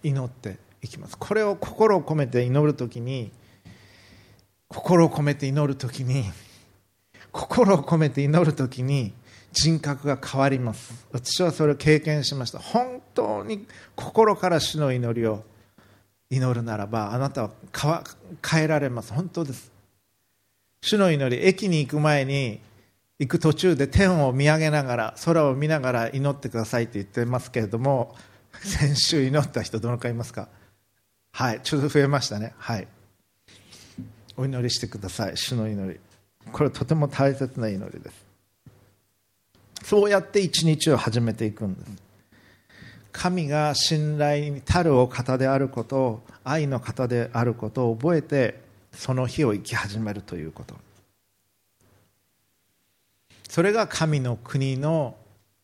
[0.04, 1.18] 祈っていきます。
[1.18, 3.32] これを心を込めて祈るときに
[4.68, 6.26] 心を込めて祈るときに
[7.32, 9.14] 心を込めて祈るときに
[9.54, 11.06] 人格が変わります。
[11.12, 12.60] 私はそれを経験しました。
[12.60, 15.44] 本当に心から主の祈りを
[16.32, 17.52] 祈るならばあなたは
[18.44, 19.14] 変えられます。
[19.14, 19.72] 本当です。
[20.82, 22.60] 主の祈り駅に行く前に
[23.20, 28.16] 行く途中で天を見上げながら空を見ながら祈ってくださいって言ってますけれども
[28.64, 30.48] 先週祈った人どのくらいいますか？
[31.34, 32.54] はいちょっと増えましたね。
[32.58, 32.88] はい。
[34.38, 35.38] お祈りしてください。
[35.38, 36.00] 主の祈り。
[36.52, 38.26] これはとても大切な祈りです。
[39.84, 41.92] そうやって一日を始めていくんです。
[43.12, 48.60] 神が信頼に足るお方であることを愛の方であることを覚えて
[48.94, 50.76] その日を生き始めるということ。
[53.50, 55.16] それが神の国の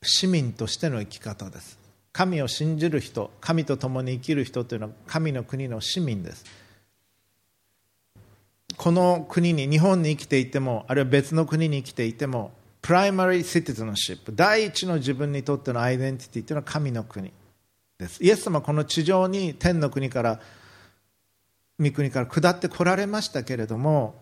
[0.04, 1.80] 市民としての生き方です。
[2.12, 6.46] 神を信じる人神と共に生きる人というのは神の国の市民です。
[8.76, 17.32] この国に日本に生きていてもあるいは別の国に生きていてもprimary citizenship 第一の自分にとってのアイデンティティというのは神の国
[17.98, 18.24] です。
[18.24, 20.40] イエス様はこの地上に天の国から
[21.80, 24.16] 御国から下ってこられましたけれども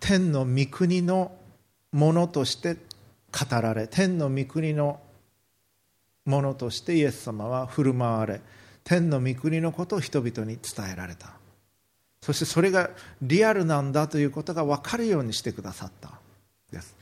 [0.00, 1.36] 天の御国の
[1.92, 2.80] ものとして語
[3.60, 5.00] られ天の御国の
[6.24, 8.40] ものとしてイエス様は振る舞われ
[8.82, 11.35] 天の御国のことを人々に伝えられた。
[12.26, 12.90] そしてそれが
[13.22, 16.10] リアルなんだということが分かるようにしてくださった
[16.72, 16.92] です。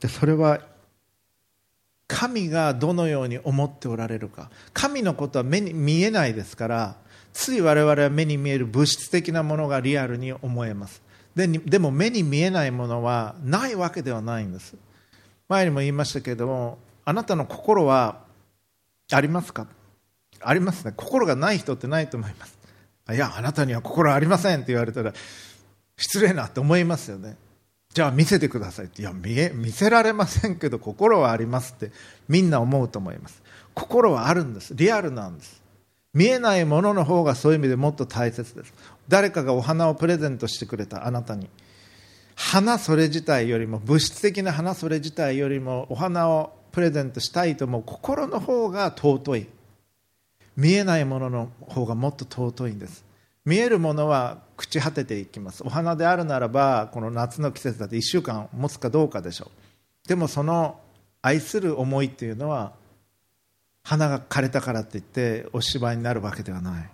[0.00, 0.58] でそれは
[2.08, 4.50] 神がどのように思っておられるか。
[4.74, 6.96] 神のことは目に見えないですから
[7.32, 11.00] つい我々は目に見える物質的なものがリアルに思えます。
[11.36, 14.74] ででも目に見えないものはないわけではないんです。
[15.48, 18.22] 前にも言いましたけれどもあなたの心は
[19.12, 19.68] ありますか？
[20.40, 20.92] ありますね。
[20.96, 22.60] 心がない人ってないと思います。
[23.10, 25.12] いやあなたには心ありませんって言われたら
[25.96, 27.36] 失礼なって思いますよね。
[27.92, 29.02] じゃあ見せてくださいって。
[29.02, 31.92] いや見え見せられませんけど心はありますって
[32.28, 33.42] みんな思うと思います。
[33.74, 34.74] 心はあるんです。
[34.74, 35.62] リアルなんです。
[36.14, 38.72] 見えないものの方がそういう意味でもっと大切です。
[39.08, 41.48] 誰かがお花をプレゼントしてくれたあなたに。
[42.34, 49.48] 花それ自体よりも物質的な花それ自体よりもお花をプレゼントしたいと思う心の方が尊い。
[50.56, 53.04] 見えないものの方がもっと尊いんです。
[53.44, 55.62] 見えるものは朽ち果てていきます。
[55.64, 59.50] お花であるならばこの夏の季節だって1週間持つかどうかでしょ
[60.04, 60.08] う。
[60.08, 60.80] でもその
[61.22, 62.72] 愛する思いっていうのは
[63.82, 66.90] 花が枯れたからって言ってお芝居になるわけではない。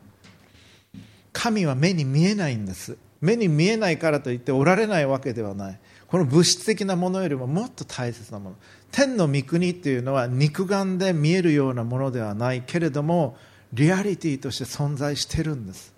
[1.33, 2.97] 神は目に見えないんです。
[3.21, 5.79] 目に見えないからといっておられないわけではない。
[6.07, 8.57] この物質的なものよりももっと大切なもの。
[8.91, 13.37] 天の御国っていうのは肉眼で見えるようなものではないけれども
[13.73, 15.95] リアリティとして存在してるんです。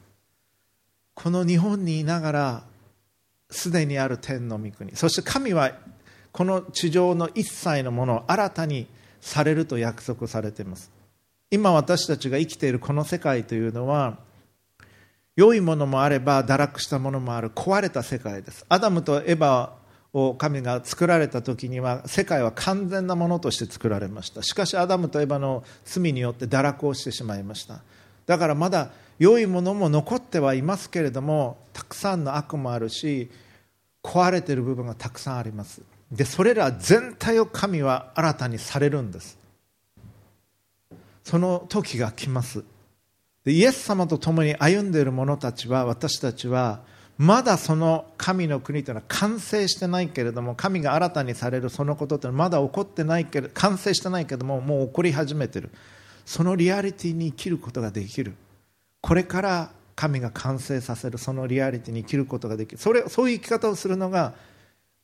[1.15, 2.65] この日本にいながら
[3.51, 4.95] すでにある天の御国。
[4.97, 5.73] そして神は
[6.33, 8.87] この地上の一切のものを新たに
[9.21, 10.91] されると約束されています。
[11.51, 14.19] 今私たちが生きているこの世界というのは
[15.37, 18.65] 良いものもあれば堕落したものもある壊れた世界です。
[18.69, 19.75] アダムとエバ
[20.13, 24.43] を神が作られた時には世界は完全なものとして作られました。
[24.43, 27.81] しかしアダムとエバの罪によって堕落をしてしまいました。
[28.27, 33.31] だからまだ良いものも残ってはいますけれどもたくさんの悪もあるし
[34.03, 35.83] 壊れている部分がたくさんあります。
[36.11, 39.39] でそれら全体を神は新たにされるんです。
[41.23, 42.65] その時が来ます。
[43.45, 46.81] でイエス様と共に歩んでいる者たちは私たちは
[47.23, 55.69] まだその神の国というのは完成してないけれども神が新たにされるそのことというのはまだ起こってないけど完成してないけれどももう起こり始めてる。
[56.25, 58.33] そのリアリティに生きることができる。
[59.03, 62.79] これから神が完成させるそのリアリティに生きることができる。
[62.79, 64.33] それそういう生き方をするのが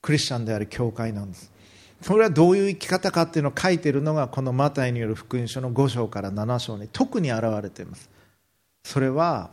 [0.00, 1.52] クリスチャンである教会なんです。
[2.00, 8.08] それはどういう生き方かっていうのを書いているのがこのマタイによる福音書の5章から7章に特に表れています。
[8.84, 9.50] それは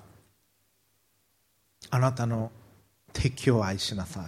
[1.93, 2.51] あなたの
[3.13, 4.25] 敵を愛しなさい。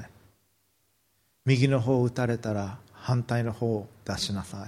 [1.47, 4.67] 右の方を打たれたら反対の方を出しなさ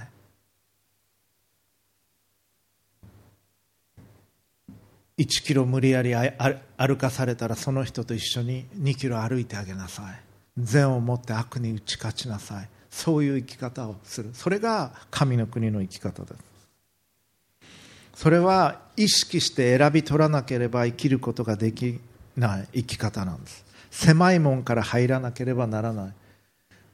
[5.17, 5.21] い。
[5.21, 10.05] 1キロ無理やり歩かされたらその人と一緒に2キロ歩いてあげなさい。
[10.57, 12.69] 善を持って悪に打ち勝ちなさい。
[12.89, 14.31] そういう生き方をする。
[14.33, 16.35] それが神の国の生き方です。
[18.15, 21.99] それは意識して選び取らなければ生きることができ
[22.37, 23.65] ない生き方なんです。
[23.91, 26.13] 狭い門から入らなければならない。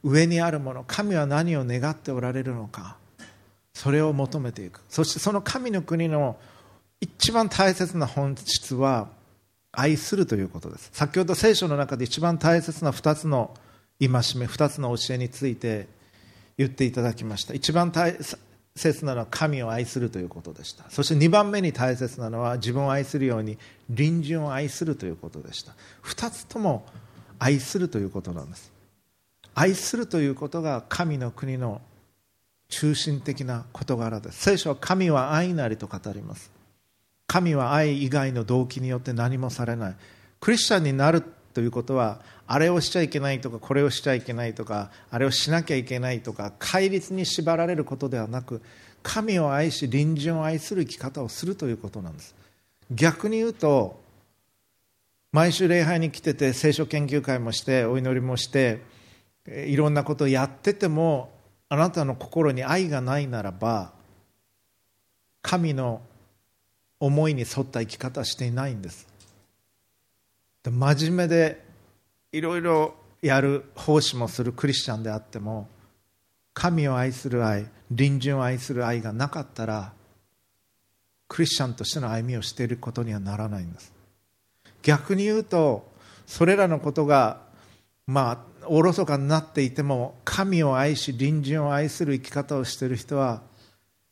[0.02, 2.96] 上にあるもの神は何を願っておられるのか。
[3.72, 4.80] それを求めていく。
[4.88, 6.36] そしてその神の国の
[7.00, 9.08] 一番大切な本質は
[9.72, 10.90] 愛するということです。
[10.92, 13.54] 先ほど聖書の中で一番大切な2つの
[14.00, 14.16] 戒め
[14.46, 15.88] 2つの教えについて
[16.56, 17.54] 言っていただきました。
[17.54, 18.16] 一番大
[18.76, 20.84] 切なのは神を愛するということでした。
[20.90, 23.56] そして2番目に大切なのは自分を愛するように
[23.88, 25.74] 隣人を愛するということでした。
[26.02, 26.84] 2つとも
[27.38, 28.72] 愛するということなんです。
[29.54, 31.80] 愛するということが神の国の
[32.68, 34.42] 中心的な事柄です。
[34.42, 36.50] 聖書は神は愛なりと語ります。
[37.28, 39.96] 神は愛以外の動機によって何もされない。
[40.40, 41.22] クリスチャンになる
[41.54, 48.60] ということはあれをしちゃいけないとかこれをしちゃいけないとかあれをしなきゃいけないとか戒律に縛られることではなく
[49.02, 52.34] 神を愛し隣人を愛する生き方をするということなんです。
[52.90, 54.02] 逆に言うと
[55.32, 58.82] 毎週礼拝に来てて聖書研究会もしてお祈りもして
[59.46, 61.30] いろんなことをやってても
[61.68, 63.92] あなたの心に愛がないならば
[65.42, 66.00] 神の
[67.00, 69.13] 思いに沿った生き方していないんです。
[70.70, 71.64] 真面目で
[72.32, 75.68] いろいろやる奉仕もするクリスチャンであっても
[76.52, 79.92] 神を愛する愛隣人を愛する愛がなかったら
[81.28, 83.92] クリスチャンとしての歩みをしていることにはならないんです。
[84.82, 85.90] 逆に言うと
[86.26, 87.40] それらのことが
[88.06, 93.42] まあおろそかになっていても神を愛し隣人を愛する生き方をしている人は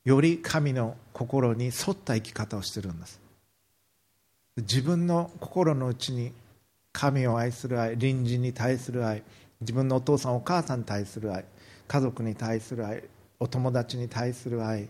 [0.04, 3.20] より神の心に沿った生き方をしているんです。
[4.56, 6.32] 自分の心の内に
[6.92, 9.22] 神を愛する愛隣人に対する愛
[9.60, 11.44] 自分のお父さんお母さんに対する愛
[11.88, 13.04] 家族に対する愛
[13.40, 14.88] お友達に対する愛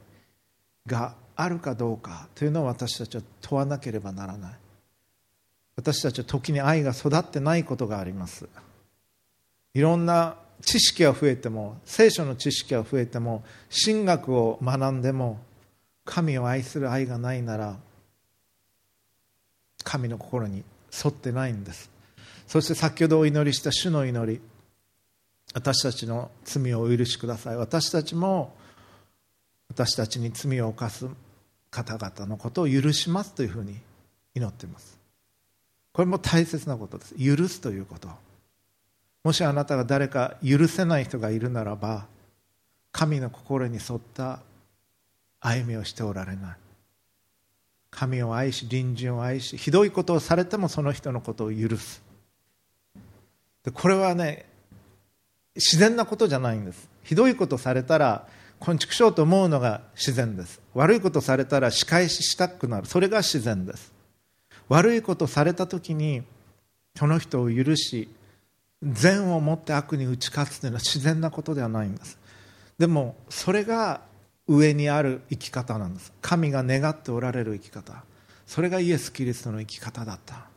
[0.86, 4.52] があるかどうかというのを私たちは問わなければならない。
[5.76, 8.46] 私たちは時に愛が育ってないことがあります。
[9.74, 13.42] いろんな知識が増えても聖書の知識が増えても
[13.84, 15.40] 神学を学んでも
[16.04, 17.76] 神を愛する愛がないなら
[19.82, 21.91] 神の心に沿ってないんです。
[22.52, 24.38] そして先ほどお祈りした主の祈り
[25.54, 27.56] 私たちの罪をお許しください。
[27.56, 28.54] 私たちも
[29.70, 31.08] 私たちに罪を犯す
[31.70, 33.78] 方々のことを許しますというふうに
[34.34, 34.98] 祈っています。
[35.94, 37.14] これも大切なことです。
[37.14, 38.10] 許すということ。
[39.24, 42.04] もしあなたが誰か許せない人がいるならば
[42.92, 44.40] 神の心に沿った
[45.40, 46.56] 歩みをしておられない。
[47.90, 52.11] 神を愛し隣人を愛しひどいことをされてもその人のことを許す。
[53.64, 54.46] でこれはね
[55.54, 56.88] 自然なことじゃないんです。
[57.02, 58.26] ひどいことされたら
[58.58, 60.60] 昆虫症と思うのが自然です。
[60.74, 62.86] 悪いことされたら仕返ししたくなる。
[62.86, 63.92] それが自然です。
[64.68, 66.22] 悪いことされた時に
[66.96, 68.08] その人を許し
[68.82, 72.18] 善を持って悪に打ち勝つというのは自然なことではないんです。
[72.78, 74.00] でもそれが
[74.48, 76.12] 上にある生き方なんです。
[76.20, 78.04] 神が願っておられる生き方。
[78.46, 80.51] それがイエス・キリストの生き方だった。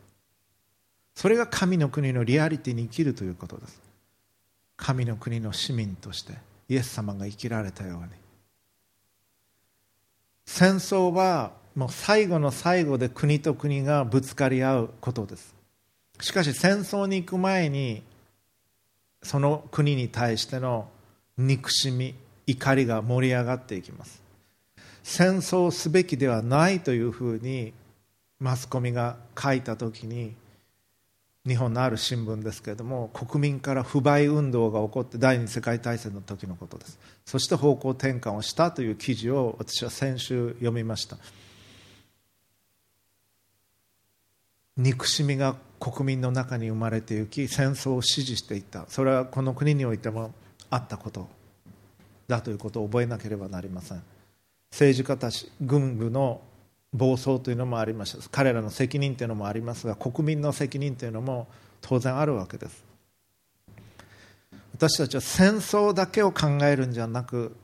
[1.16, 3.82] それが神の国のリアリティに生きるということです。
[4.76, 6.34] 神の国の市民として
[6.68, 8.09] イエス様が生きられたように。
[10.45, 15.55] 戦争はもう最後の最後で国と国がぶつかり合うことです。
[16.20, 18.03] しかし戦争に行く前に
[19.24, 20.88] その国に対しての
[21.38, 22.13] 憎しみ
[22.45, 24.22] 怒りが盛り上がっていきます。
[25.01, 27.74] 戦争すべきではないというふうに
[28.39, 30.34] マスコミが書いた時に
[31.48, 36.98] 日本のある新聞ですけれども国民から不買運動が起こって第二次世界大戦の時のことです。
[37.26, 41.18] そして方向転換をしたという記事を私は先週読みました。
[44.78, 48.86] 憎しみが国民の中に生まれていき戦争を支持していった。
[48.88, 50.34] それはこの国においても
[50.72, 51.30] あったこと
[52.28, 54.02] だということを覚えなければなりません。
[54.72, 56.41] 政治家たち軍部の
[56.96, 61.48] 暴走というのもありました彼らの責任というのもありますが国民の責任というのも
[61.82, 62.84] 当然あるわけです。
[64.74, 67.56] 私たちは戦争だけを考えるんじゃなく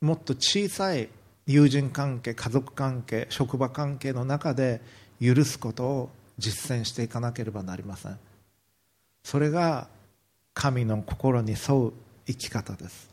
[0.00, 1.08] もっと小さい
[1.46, 4.80] 友人関係家族関係職場関係の中で
[5.20, 8.18] 許すことを実践していかなければなりません。
[9.22, 9.88] それが
[10.54, 11.92] 神の心に沿う
[12.26, 13.10] 生き方です。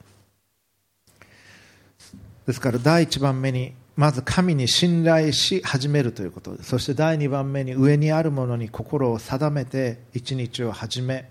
[2.48, 6.62] ですから第一番目にまず神に信頼し始めるということ。
[6.64, 11.30] そして第二番目に上にあるものに心を定めて一日を始め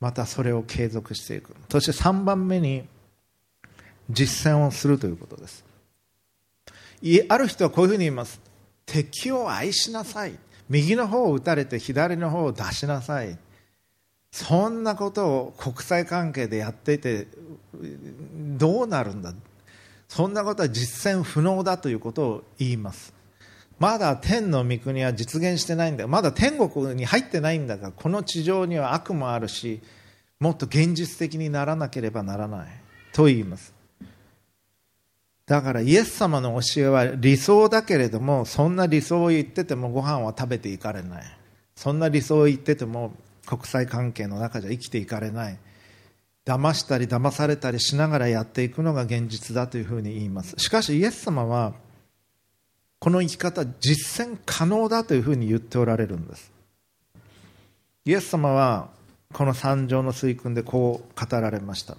[0.00, 1.54] またそれを継続していく。
[1.70, 2.84] そして3番目に
[4.10, 5.64] 実践をするということです。
[7.28, 8.40] ある人はこういうふうに言います。
[8.84, 10.38] 敵を愛しなさい。
[10.68, 13.38] 右の方を打たれて左の方を出しなさい。
[14.30, 17.28] そんなことを国際関係でやっていて
[17.72, 19.32] どうなるんだ？
[20.14, 23.12] そんなことは実践不能だということを言います。
[23.80, 26.06] まだ天の御国は実現してないんだ。
[26.06, 29.80] まだ天国に入ってないんだがこの地上には悪もあるし
[30.38, 32.68] もっと現実的にならなければならない。
[33.12, 33.74] と言います。
[35.46, 41.24] だからイエス様の教えは理想だけれどもそんな理想を言っててもご飯は食べていかれない。
[41.74, 43.12] そんな理想を言ってても
[43.46, 45.58] 国際関係の中じゃ生きていかれない。
[46.44, 50.54] 騙したり騙されたりしながらやっていくのが現実だというふうに言います。
[50.58, 51.72] しかしイエス様は
[52.98, 56.52] この生き方実践可能だというふうに言っておられるんです。
[58.04, 58.88] イエス様は
[59.32, 61.96] この三条の水訓でこう語られました。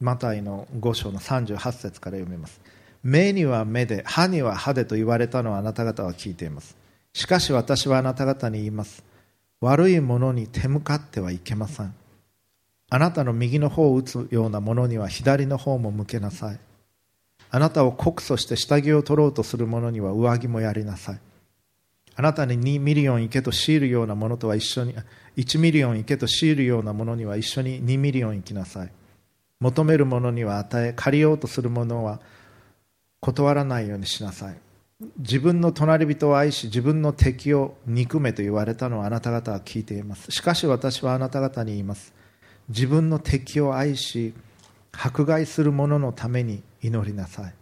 [0.00, 2.60] マタイの5章の38節から読みます。
[3.02, 6.76] 目には目で歯には歯でと言われたのはあなた方は聞いています。
[7.12, 9.04] しかし私はあなた方に言います。
[9.60, 11.94] 悪いものに手向かってはいけません。
[12.94, 16.60] あなたの右の方を打つようなものには左の方も向けなさい。
[17.50, 21.18] あなたを告訴して下着を取ろうとする者には上着もやりなさい。
[22.14, 24.94] あなたに2ミリオン行けと強いるようなものとは一緒に
[25.36, 28.92] 1ミリオン行けと強いるようなものには一緒に2ミリオン行きなさい。
[29.58, 32.20] 求める者には与え借りようとする者は
[33.18, 34.56] 断らないようにしなさい。
[35.18, 40.30] 自分の隣人を愛し自分の敵を憎めと言われたのはあなた方は聞いています。
[40.30, 42.14] しかし私はあなた方に言います。
[42.68, 44.34] 自分の敵を愛し
[44.92, 47.54] 迫害する者のために祈りなさい。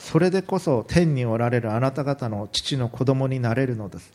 [0.00, 4.12] それでこそ天におられるあなた方の父の子供になれるのです。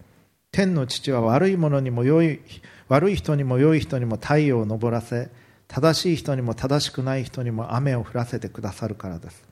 [0.51, 2.41] 天の父は悪い者にも良い
[2.87, 5.29] 悪い人にも良い人にも太陽を昇らせ
[5.67, 9.43] 正しい人にも正しくない人にも雨を降らせてくださるからです。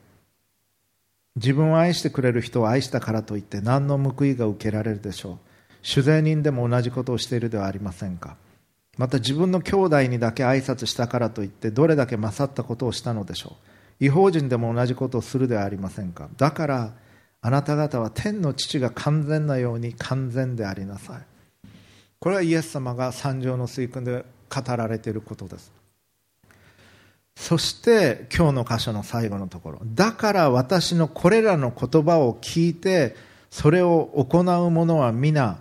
[1.36, 5.38] 自分を愛してくれる人を愛したからといって何の報いが受けられるでしょう。
[5.84, 8.36] 酒税人でも同じことをしているではありませんか。
[8.98, 13.56] また自分の兄弟にだけ挨拶したからといってどれだけ勝ったことをしたのでしょ
[14.00, 14.06] う。
[14.06, 16.30] 違法人でも同じことをするではありませんか。
[16.38, 16.94] だから
[17.42, 21.22] あなた方は天の父が完全なように完全でありなさい。
[22.20, 25.72] これはイエス様が三条の水訓で語られていることです。
[27.36, 29.82] そして今日の箇所の最後のところ。
[29.86, 33.16] だから私のこれらの言葉を聞いて
[33.52, 35.60] それを行う者は皆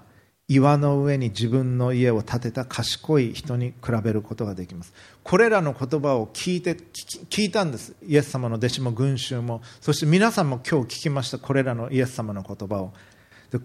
[0.49, 4.94] 岩の上に自分の家を建てた賢い人に比べることができます。
[5.24, 7.97] これらの言葉を聞いて聞いたんです。
[8.07, 9.61] イエス様の弟子も群衆も。
[9.80, 11.38] そして皆さんも今日聞きました。
[11.38, 12.92] これらのイエス様の言葉を。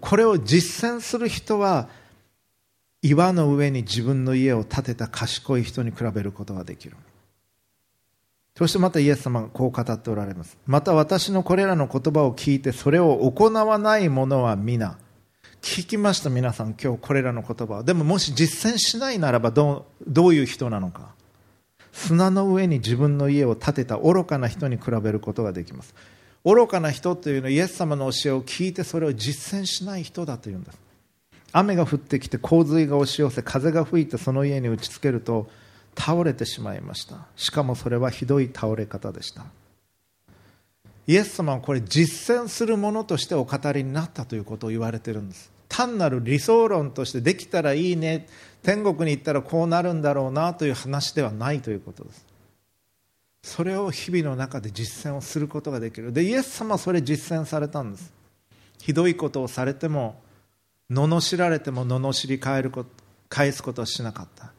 [0.00, 1.88] これを実践する人は
[3.00, 6.96] 岩の上に自分の家を建てた賢い人に比べることができる。
[8.58, 10.58] そしてまたイエス様がこう語っておられます。
[10.66, 14.98] また私のこれらの言葉を聞いてそれを行わない者は皆
[15.62, 17.84] 聞きました皆さん今日これらの言葉。
[17.84, 21.14] でももし実践しないならばどうどういう人なのか。
[21.92, 25.94] 砂の上に自分の家を建てた愚かな人に比べることができます。
[26.44, 30.78] 愚かな人というのはイエス様の教えを聞いてそれを実践しない人だというんです。
[31.52, 35.48] 雨が降ってきて洪水が押し寄せ風が吹いてその家に打ちつけると
[35.96, 37.18] 倒れてしまいました。
[37.36, 39.44] しかもそれはひどい倒れ方でした。
[41.06, 45.50] イエス様はこれ実践するものとしてお語りになったということを言われているんです。
[45.68, 48.28] 単なる理想論としてできたらいいね。
[48.62, 52.26] 天国に行ったらこうなるんだろうなという話ではないということです。
[53.42, 56.12] それを日々の中で実践をすることができる。
[56.12, 58.12] でイエス様はそれ実践されたんです。
[58.80, 60.20] ひどいことをされても
[60.90, 62.90] 罵られても罵り返ること
[63.28, 64.52] 返すことはしなかった。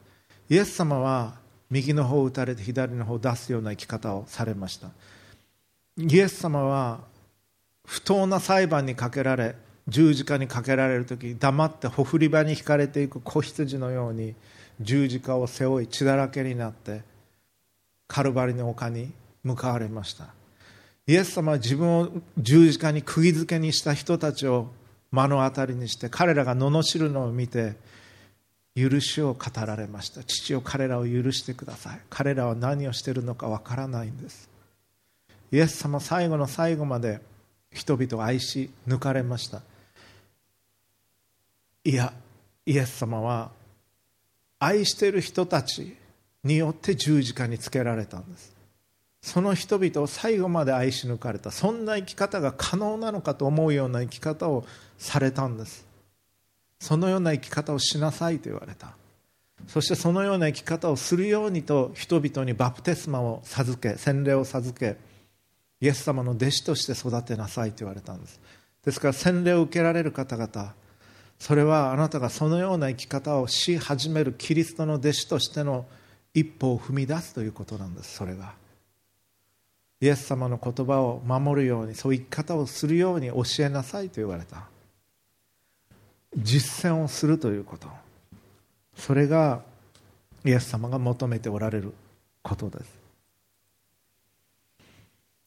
[0.50, 1.36] イエス様は
[1.70, 4.88] 右の方を打たれて左の方を出すような生き方をされました。
[5.96, 7.00] イエス様は
[7.86, 9.54] 不当な裁判にかけられ
[9.86, 14.34] 十字架にかけられる時黙ってほふり場に引かれていく子羊のように
[14.80, 17.02] 十字架を背負い血だらけになって
[18.08, 19.12] カルバリの丘に
[19.44, 20.28] 向かわれました。
[21.06, 24.70] イエス様は自分を十字架に釘付けにした人たちを
[25.12, 27.74] 目の当たりにして彼らが罵るのを見て
[28.74, 30.24] 許しを語られました。
[30.24, 32.00] 父を彼らを許してください。
[32.08, 34.53] 彼らは何をしているのかわからないんです。
[35.54, 37.20] イエス様最後の最後まで
[37.70, 39.62] 人々を愛し抜かれました。
[41.84, 42.12] いや
[42.66, 43.52] イエス様は
[44.58, 45.96] 愛している人たち
[46.42, 48.52] によって十字架につけられたんです。
[49.22, 51.52] その人々を最後まで愛し抜かれた。
[51.52, 54.64] そんな生き方が可能なのかと思うような生き方を
[54.98, 55.86] されたんです。
[56.80, 58.96] そのような生き方をしなさいと言われた。
[59.68, 64.96] そしてそのような生き方をするようにと人々にバプテスマを授け洗礼を授け
[65.84, 68.40] イエス様の弟子として育てなさいと言われたんです。
[68.86, 70.74] ですから洗礼を受けられる方々
[71.38, 75.84] それはあなたがそのような生き方をし始めるキリストの弟子としての
[76.32, 78.54] 一歩を踏み出すということなんですそれが。
[80.00, 84.64] イエス様の言葉を守るようにそういう生き方をするように教えなさいと言われた。
[86.34, 87.88] 実践をするということ。
[88.96, 89.60] それが
[90.46, 91.92] イエス様が求めておられる
[92.42, 93.03] ことです。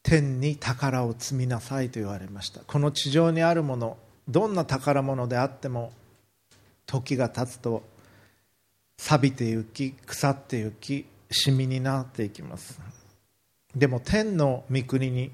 [0.08, 2.62] 天に宝を積みなさいと言われました。
[2.62, 3.98] この地上にあるもの
[4.30, 5.92] どんな宝物であっても
[6.86, 7.84] 時が経つと
[8.98, 12.80] 錆びてゆき腐ってゆきシミになっていきます。
[13.76, 15.30] でも天の御国に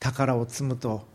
[0.00, 1.06] 宝を積むと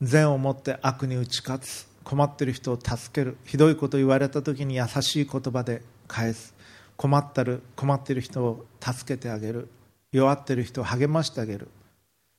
[0.00, 6.52] 善をもって悪に打ち勝つ困ってる人を助けるひどいこと言われた時に優しい言葉で返す。
[6.96, 9.68] 困ったる困ってる人を助けてあげる。
[10.10, 11.68] 弱ってる人を励ましてあげる。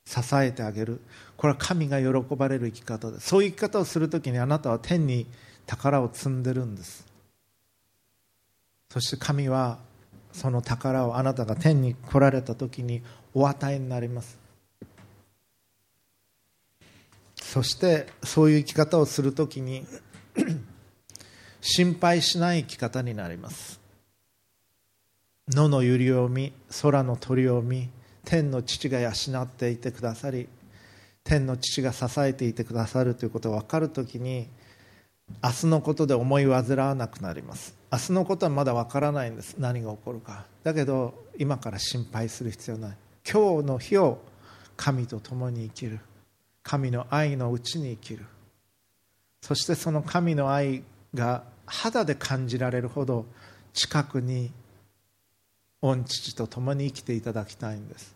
[0.06, 1.02] 支えてあげる。
[1.38, 3.28] これは神が喜ばれる生き方です。
[3.28, 5.26] そういう生き方をする時にあなたは天に
[5.66, 7.06] 宝を積んでるんです。
[8.90, 9.80] そして神は
[10.32, 13.02] その宝をあなたが天に来られた時に
[13.34, 14.38] お与えになります。
[17.42, 19.86] そしてそういう生き方をするときに
[21.62, 23.80] 心配しない生き方になります。
[25.50, 27.90] 野の百合を見空の鳥を見
[28.26, 30.50] 天の父が養っていてくださり
[31.24, 34.48] 天の父が支えていてくださるということが分かるときに
[35.44, 37.76] 明日のことで思い煩わなくなります。
[37.92, 39.56] 明日のことはまだ分からないんです。
[39.58, 40.46] 何が起こるか。
[40.64, 42.98] だけど今から心配する必要ない。
[43.28, 44.20] 今日の日を
[44.78, 46.00] 神と共に生きる。
[46.62, 48.26] 神の愛のうちに生きる。
[49.42, 53.26] そしてその神の愛が肌で感じられるほど
[53.74, 54.52] 近くに
[55.82, 58.15] 御父と共に生きていただきたいんです。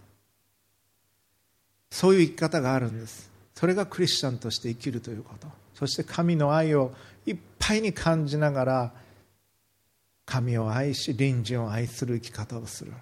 [1.92, 3.30] そういう生き方があるんです。
[3.56, 5.48] それがクリスチャンとして生きるということ。
[5.74, 6.94] そして神の愛を
[7.26, 8.94] いっぱいに感じながら
[10.26, 12.94] 神を愛し隣人を愛する生き方をする。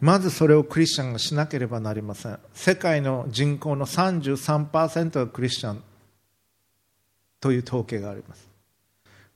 [0.00, 2.38] まずそれをクリスチャンがしなければなりません。
[2.54, 5.82] 世界の人口の33%がクリスチャン
[7.40, 8.48] という統計があります。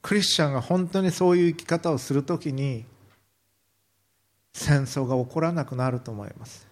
[0.01, 2.85] クリスチャンが本当にそういう生き方をするときに
[4.55, 6.67] 戦争が起こらなくなると思います。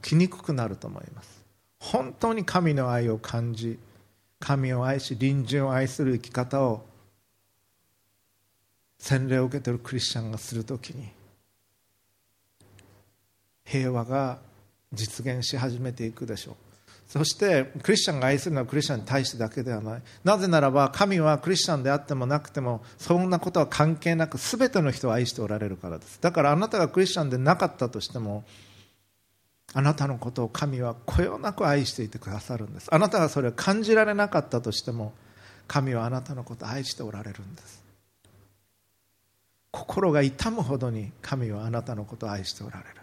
[0.00, 1.44] 起きにくくなると思います。
[1.78, 3.78] 本当に神の愛を感じ
[4.38, 6.84] 神を愛し隣人を愛する生き方を
[8.98, 11.08] 洗礼を受けているクリスチャンがするときに
[13.64, 14.38] 平和が
[14.92, 16.54] 実現し始めていくでしょう。
[17.08, 20.02] そしてクリスチャンが愛するのはクリスチャンに対してだけではない。
[20.24, 26.20] なぜならば神はクリスチャンであってもなくてもそんなことは関係なく全ての人を愛しておられるからです。
[26.20, 28.44] だからあなたがクリスチャンでなかったとしても
[29.74, 32.88] あなたのことを神はこよなく愛していてくださるんです。
[32.92, 35.12] あなたがそれを感じられなかったとしても
[35.66, 37.82] 神はあなたのことを愛しておられるんです。
[39.70, 42.96] 心が痛むほどに神はあなたのことを愛しておられる。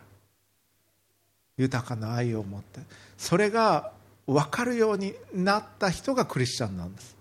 [1.58, 2.82] 豊かな愛を持って。
[3.18, 3.92] それが
[4.28, 7.18] 分かるようになった人がクリスチャンなんです。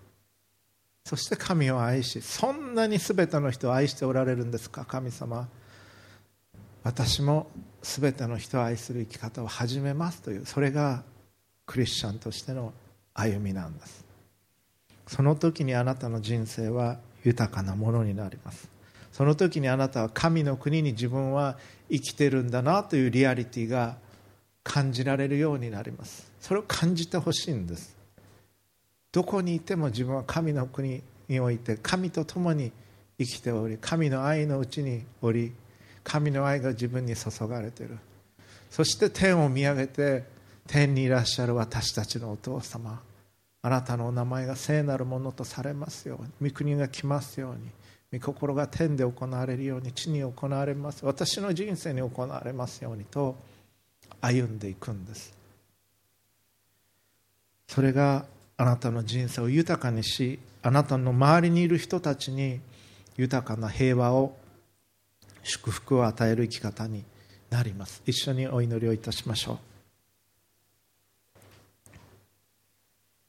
[1.05, 5.47] そして神を愛しそんなに全ての人を愛しておられるんですか神様。
[6.83, 7.47] 私も
[7.81, 11.03] 全ての人を愛する生き方を始めますというそれが
[11.65, 12.73] クリスチャンとしての
[13.13, 14.05] 歩みなんです。
[15.07, 18.69] その時にあなたの人生は豊かなものになります。
[19.11, 21.57] その時にあなたは神の国に自分は
[21.91, 23.97] 生きてるんだなというリアリティが
[24.63, 26.31] 感じられるようになります。
[26.39, 27.97] それを感じてほしいんです。
[29.11, 32.71] どこにいても自分は神の国において神と共に
[33.17, 35.53] 生きており神の愛のうちにおり
[36.03, 37.97] 神の愛が自分に注がれている。
[38.69, 40.23] そして天を見上げて
[40.67, 43.01] 天にいらっしゃる私たちのお父様。
[43.61, 46.51] あなたのお名前が聖なるものとされますように。
[46.51, 48.19] 御国が来ますように。
[48.19, 51.05] 御心が天で行われるように地に行われます。
[51.05, 53.35] 私の人生に行われますようにと
[54.21, 55.33] 歩んでいくんです。
[57.67, 58.25] それが
[58.57, 62.59] あなたの人生を豊かにしあなたの周りにいる人たちに
[63.15, 64.35] 豊かな平和を
[65.49, 67.03] 祝福を与える生き方に
[67.49, 68.03] なります。
[68.05, 69.57] 一緒にお祈りをいたしましょう。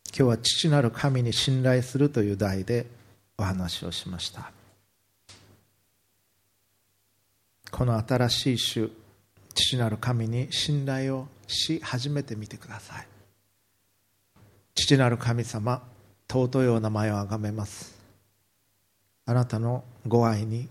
[0.06, 2.84] 今日は父なる神に信頼するという題で
[3.38, 4.52] お話をしました。
[7.70, 8.88] この新しい種
[9.54, 13.06] 父なる神に信頼をし始めてみてください。
[14.74, 15.82] 父なる神様
[16.28, 17.98] 尊いお名前をあがめます。
[19.24, 20.68] あなたのご愛に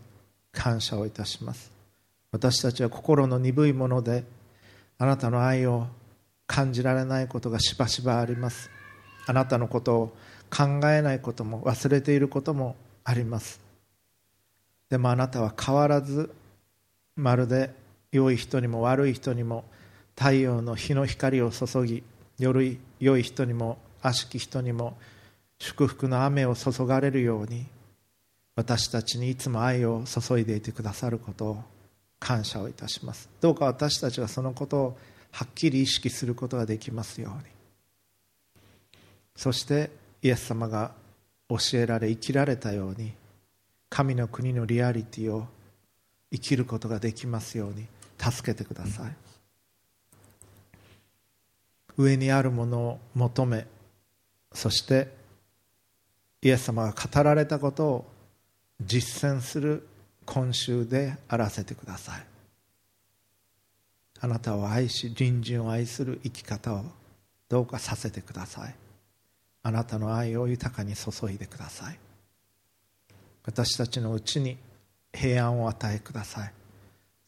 [0.51, 1.71] 感謝をいたします。
[2.31, 4.23] 私たちは心の鈍いもので
[4.97, 5.87] あなたの愛を
[6.45, 8.69] 感じられないことがしばしばあります。
[9.25, 10.17] あなたのことを
[10.49, 13.59] 考えないことも忘れていることもあります。
[14.89, 16.33] でもあなたは変わらず
[17.15, 17.73] まるで
[18.11, 19.63] 良い人にも悪い人にも
[20.17, 22.03] 太陽の日の光を注ぎ
[22.39, 24.97] 夜良い人にも悪しき人にも
[25.59, 27.67] 祝福の雨を注がれるように
[28.59, 31.63] 私たちにいつも愛を注いでいてくださることを
[32.19, 33.29] 感謝をいたします。
[33.39, 34.97] どうか私たちがそのことを
[35.31, 37.43] はっきり意識することができますように。
[39.33, 39.91] そして
[40.21, 40.91] イエス様が
[41.47, 43.13] 教えられ生きられたように
[43.89, 45.47] 神の国のリアリティを
[46.29, 47.85] 生きることができますように
[48.17, 49.15] 助けてください。
[51.95, 53.67] 上にあるものを求め
[54.51, 55.07] そして
[56.41, 58.18] イエス様が語られたことを
[58.81, 59.87] 実践する
[60.25, 62.25] 今週であらせてください。
[64.21, 66.83] あなたを愛し隣人を愛する生き方を
[67.47, 68.75] どうかさせてください。
[69.63, 71.99] あなたの愛を豊かに注いでください。
[73.45, 74.57] 私たちのうちに
[75.13, 76.53] 平安を与えください。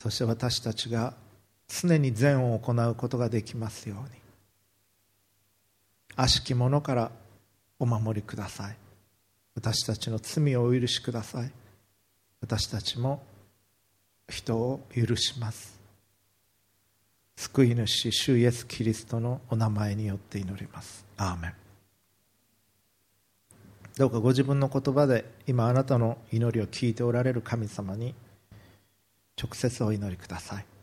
[0.02, 1.14] そして私たちが
[1.68, 4.22] 常に善を行うことができますように。
[6.16, 7.12] 悪しき者から
[7.80, 8.81] お守りください。
[9.56, 11.52] 私たちの罪をお許しください。
[12.42, 13.22] 私たちも
[14.30, 15.80] 人を許します。
[17.36, 21.06] 救い主主イエス・キリストのお名前によって祈ります。
[21.18, 21.54] アーメン。
[23.98, 28.16] どうかご自分の言葉で今あなたの祈りを聞いておられる神様に
[29.42, 30.66] 直接お祈りください。